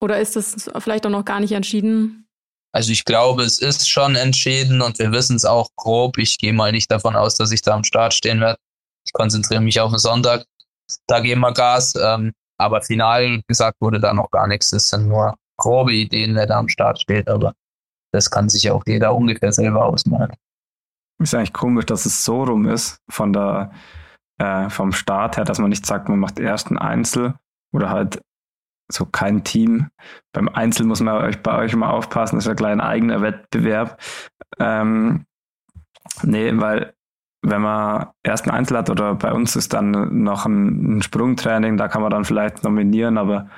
[0.00, 2.25] Oder ist das vielleicht auch noch gar nicht entschieden?
[2.76, 6.18] Also ich glaube, es ist schon entschieden und wir wissen es auch grob.
[6.18, 8.58] Ich gehe mal nicht davon aus, dass ich da am Start stehen werde.
[9.02, 10.44] Ich konzentriere mich auf den Sonntag.
[11.06, 11.94] Da geben wir Gas.
[11.98, 14.72] Ähm, aber final gesagt wurde da noch gar nichts.
[14.72, 17.30] Das sind nur grobe Ideen, wer da am Start steht.
[17.30, 17.54] Aber
[18.12, 20.36] das kann sich auch jeder ungefähr selber ausmalen.
[21.18, 23.72] Ist eigentlich komisch, dass es so rum ist von der,
[24.38, 27.36] äh, vom Start her, dass man nicht sagt, man macht erst ein Einzel
[27.72, 28.20] oder halt
[28.90, 29.88] so kein Team.
[30.32, 34.00] Beim Einzel muss man bei euch immer aufpassen, das ist ja gleich ein eigener Wettbewerb.
[34.58, 35.26] Ähm,
[36.22, 36.94] nee, weil
[37.42, 41.76] wenn man erst ein Einzel hat oder bei uns ist dann noch ein, ein Sprungtraining,
[41.76, 43.48] da kann man dann vielleicht nominieren, aber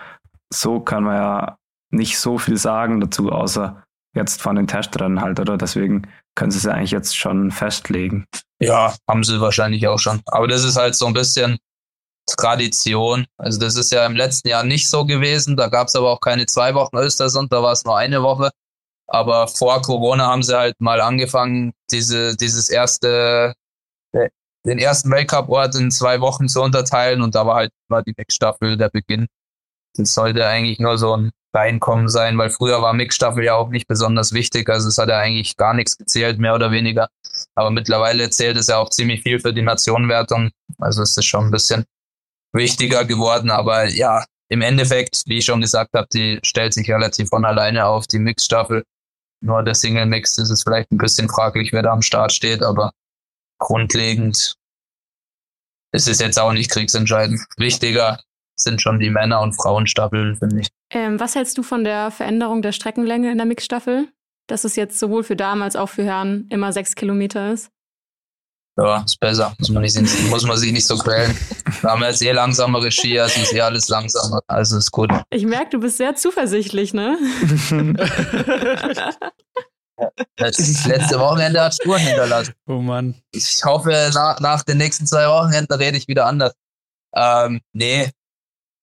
[0.52, 1.58] so kann man ja
[1.90, 3.82] nicht so viel sagen dazu, außer
[4.14, 5.56] jetzt von den Testrennen halt, oder?
[5.56, 6.02] Deswegen
[6.34, 8.26] können sie es ja eigentlich jetzt schon festlegen.
[8.60, 10.20] Ja, haben sie wahrscheinlich auch schon.
[10.26, 11.58] Aber das ist halt so ein bisschen
[12.36, 13.26] Tradition.
[13.36, 15.56] Also das ist ja im letzten Jahr nicht so gewesen.
[15.56, 18.50] Da gab es aber auch keine zwei Wochen Östersund, da war es nur eine Woche.
[19.06, 23.54] Aber vor Corona haben sie halt mal angefangen, diese, dieses erste,
[24.66, 28.76] den ersten Weltcup-Ort in zwei Wochen zu unterteilen und da war halt war die Mixstaffel
[28.76, 29.26] der Beginn.
[29.96, 33.88] Das sollte eigentlich nur so ein Reinkommen sein, weil früher war Mixstaffel ja auch nicht
[33.88, 34.68] besonders wichtig.
[34.68, 37.08] Also es hat ja eigentlich gar nichts gezählt, mehr oder weniger.
[37.54, 40.50] Aber mittlerweile zählt es ja auch ziemlich viel für die Nationenwertung.
[40.78, 41.86] Also es ist schon ein bisschen
[42.53, 43.51] wichtiger geworden.
[43.51, 47.86] Aber ja, im Endeffekt, wie ich schon gesagt habe, die stellt sich relativ von alleine
[47.86, 48.84] auf die Mixstaffel.
[49.40, 52.62] Nur der Single Mix ist es vielleicht ein bisschen fraglich, wer da am Start steht,
[52.62, 52.92] aber
[53.59, 54.57] grundlegend
[55.92, 57.40] ist es jetzt auch nicht kriegsentscheidend.
[57.57, 58.20] Wichtiger
[58.57, 60.68] sind schon die Männer- und Frauenstaffeln, finde ich.
[60.90, 64.09] Ähm, was hältst du von der Veränderung der Streckenlänge in der Mixstaffel?
[64.49, 67.70] Dass es jetzt sowohl für Damen als auch für Herren immer sechs Kilometer ist?
[68.78, 69.54] Ja, ist besser.
[69.58, 69.96] Muss man, nicht,
[70.30, 71.36] muss man sich nicht so quälen.
[71.80, 74.40] Wir haben jetzt eh langsamere Skier, es ist eh alles langsamer.
[74.46, 75.10] Also ist gut.
[75.30, 77.18] Ich merke, du bist sehr zuversichtlich, ne?
[80.36, 82.54] Das letzte Wochenende hat Spuren hinterlassen.
[82.68, 83.16] Oh Mann.
[83.32, 86.52] Ich hoffe, nach, nach den nächsten zwei Wochenenden rede ich wieder anders.
[87.16, 88.08] Ähm, nee,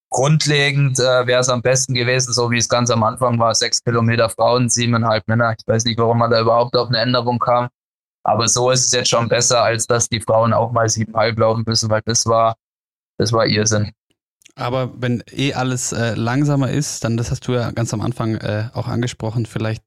[0.09, 3.81] grundlegend äh, wäre es am besten gewesen, so wie es ganz am Anfang war, sechs
[3.81, 5.55] Kilometer Frauen, siebeneinhalb Männer.
[5.57, 7.69] Ich weiß nicht, warum man da überhaupt auf eine Änderung kam.
[8.25, 11.63] Aber so ist es jetzt schon besser, als dass die Frauen auch mal siebeneinhalb laufen
[11.65, 12.55] müssen, weil das war,
[13.19, 13.91] das war Irrsinn.
[14.55, 18.35] Aber wenn eh alles äh, langsamer ist, dann, das hast du ja ganz am Anfang
[18.35, 19.83] äh, auch angesprochen, vielleicht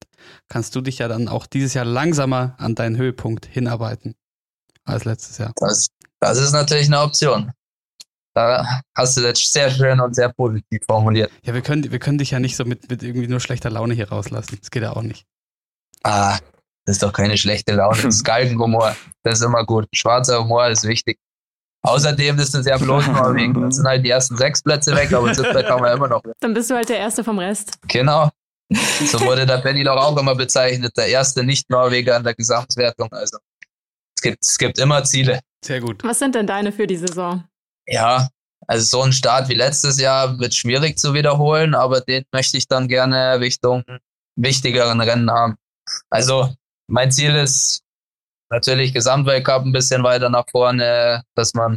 [0.49, 4.15] kannst du dich ja dann auch dieses Jahr langsamer an deinen Höhepunkt hinarbeiten
[4.85, 5.53] als letztes Jahr.
[5.57, 5.89] Das,
[6.21, 7.51] das ist natürlich eine Option.
[8.35, 11.33] Da hast du das sehr schön und sehr positiv formuliert.
[11.43, 13.95] Ja, wir können, wir können dich ja nicht so mit, mit irgendwie nur schlechter Laune
[13.95, 14.59] hier rauslassen.
[14.61, 15.27] Das geht ja auch nicht.
[16.05, 16.39] Ah,
[16.89, 18.01] das ist doch keine schlechte Laune.
[18.01, 18.97] Das ist Galgenhumor.
[19.23, 19.87] Das ist immer gut.
[19.93, 21.19] Schwarzer Humor ist wichtig.
[21.83, 23.53] Außerdem ist es ja bloß Norwegen.
[23.61, 26.23] Dann sind halt die ersten sechs Plätze weg, aber siebter kann man immer noch.
[26.41, 27.79] Dann bist du halt der Erste vom Rest.
[27.89, 28.31] Genau.
[29.07, 33.09] So wurde der Benny doch auch immer bezeichnet, der erste Nicht-Norweger in der Gesamtwertung.
[33.13, 33.39] Also
[34.15, 35.41] es gibt, es gibt immer Ziele.
[35.65, 36.05] Sehr gut.
[36.05, 37.45] Was sind denn deine für die Saison?
[37.87, 38.29] Ja,
[38.67, 42.69] also so ein Start wie letztes Jahr wird schwierig zu wiederholen, aber den möchte ich
[42.69, 43.85] dann gerne Richtung
[44.37, 45.57] wichtigeren Rennen haben.
[46.11, 46.55] Also
[46.89, 47.83] mein Ziel ist
[48.51, 51.77] natürlich Gesamtweltcup ein bisschen weiter nach vorne, dass man,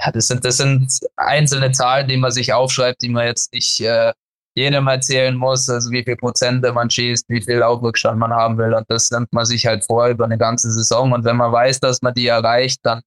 [0.00, 3.80] ja, das sind, das sind einzelne Zahlen, die man sich aufschreibt, die man jetzt nicht
[3.80, 4.12] äh,
[4.56, 8.72] jedem erzählen muss, also wie viel Prozente man schießt, wie viel Laufrückstand man haben will.
[8.72, 11.12] Und das nimmt man sich halt vor über eine ganze Saison.
[11.12, 13.02] Und wenn man weiß, dass man die erreicht, dann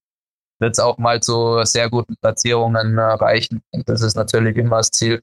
[0.59, 3.61] wird es auch mal zu sehr guten Platzierungen erreichen.
[3.71, 5.21] Und das ist natürlich immer das Ziel.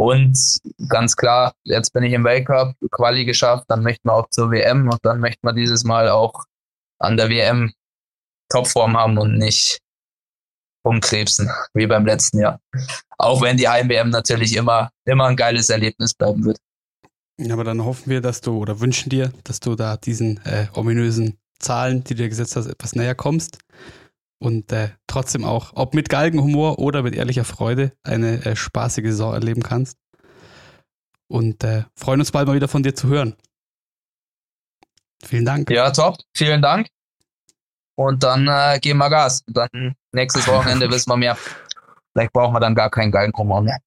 [0.00, 4.50] Und ganz klar, jetzt bin ich im Weltcup, Quali geschafft, dann möchten wir auch zur
[4.50, 6.44] WM und dann möchten wir dieses Mal auch
[6.98, 7.74] an der WM
[8.48, 9.80] Topform haben und nicht
[10.82, 12.60] umkrebsen, wie beim letzten Jahr.
[13.18, 16.56] Auch wenn die Heim-WM natürlich immer, immer ein geiles Erlebnis bleiben wird.
[17.38, 20.68] Ja, aber dann hoffen wir, dass du oder wünschen dir, dass du da diesen äh,
[20.72, 23.58] ominösen Zahlen, die du dir gesetzt hast, etwas näher kommst
[24.38, 29.34] und äh, trotzdem auch, ob mit Galgenhumor oder mit ehrlicher Freude, eine äh, spaßige Saison
[29.34, 29.98] erleben kannst.
[31.28, 33.36] Und äh, freuen uns bald mal wieder von dir zu hören.
[35.22, 35.70] Vielen Dank.
[35.70, 36.16] Ja, top.
[36.34, 36.88] Vielen Dank.
[37.96, 39.42] Und dann äh, geben wir Gas.
[39.46, 41.36] Und dann nächstes Wochenende wissen wir mehr.
[42.12, 43.78] Vielleicht brauchen wir dann gar keinen Galgenhumor mehr.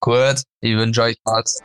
[0.00, 1.62] Gut, ich wünsche euch was.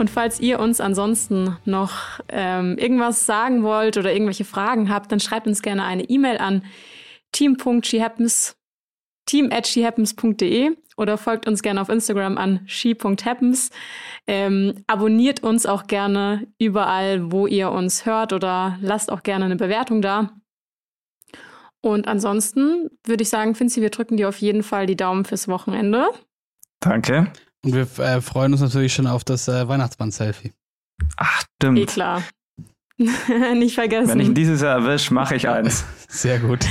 [0.00, 5.20] Und falls ihr uns ansonsten noch ähm, irgendwas sagen wollt oder irgendwelche Fragen habt, dann
[5.20, 6.64] schreibt uns gerne eine E-Mail an
[7.32, 8.56] team.shehappens
[9.26, 13.68] team.shehappens.de oder folgt uns gerne auf Instagram an she.happens.
[14.26, 19.56] Ähm, abonniert uns auch gerne überall, wo ihr uns hört oder lasst auch gerne eine
[19.56, 20.30] Bewertung da.
[21.82, 25.46] Und ansonsten würde ich sagen, Finzi, wir drücken dir auf jeden Fall die Daumen fürs
[25.46, 26.08] Wochenende.
[26.80, 27.30] Danke.
[27.64, 30.52] Und wir äh, freuen uns natürlich schon auf das äh, Weihnachtsband-Selfie.
[31.16, 31.78] Ach, stimmt.
[31.78, 32.22] Eh klar.
[33.54, 34.08] Nicht vergessen.
[34.08, 35.84] Wenn ich ihn dieses Jahr erwische, mache ich eins.
[36.08, 36.66] Sehr gut.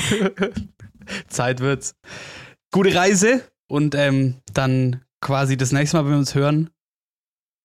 [1.27, 1.95] Zeit wird's.
[2.71, 6.69] Gute Reise und ähm, dann quasi das nächste Mal, wenn wir uns hören,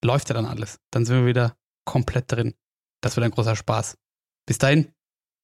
[0.02, 0.78] läuft ja dann alles.
[0.90, 2.54] Dann sind wir wieder komplett drin.
[3.02, 3.96] Das wird ein großer Spaß.
[4.46, 4.94] Bis dahin,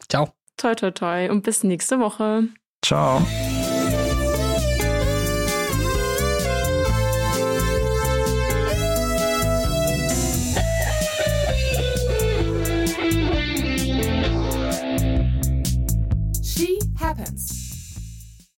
[0.08, 0.32] Ciao.
[0.56, 2.48] Toi, toi, toi und bis nächste Woche.
[2.84, 3.20] Ciao.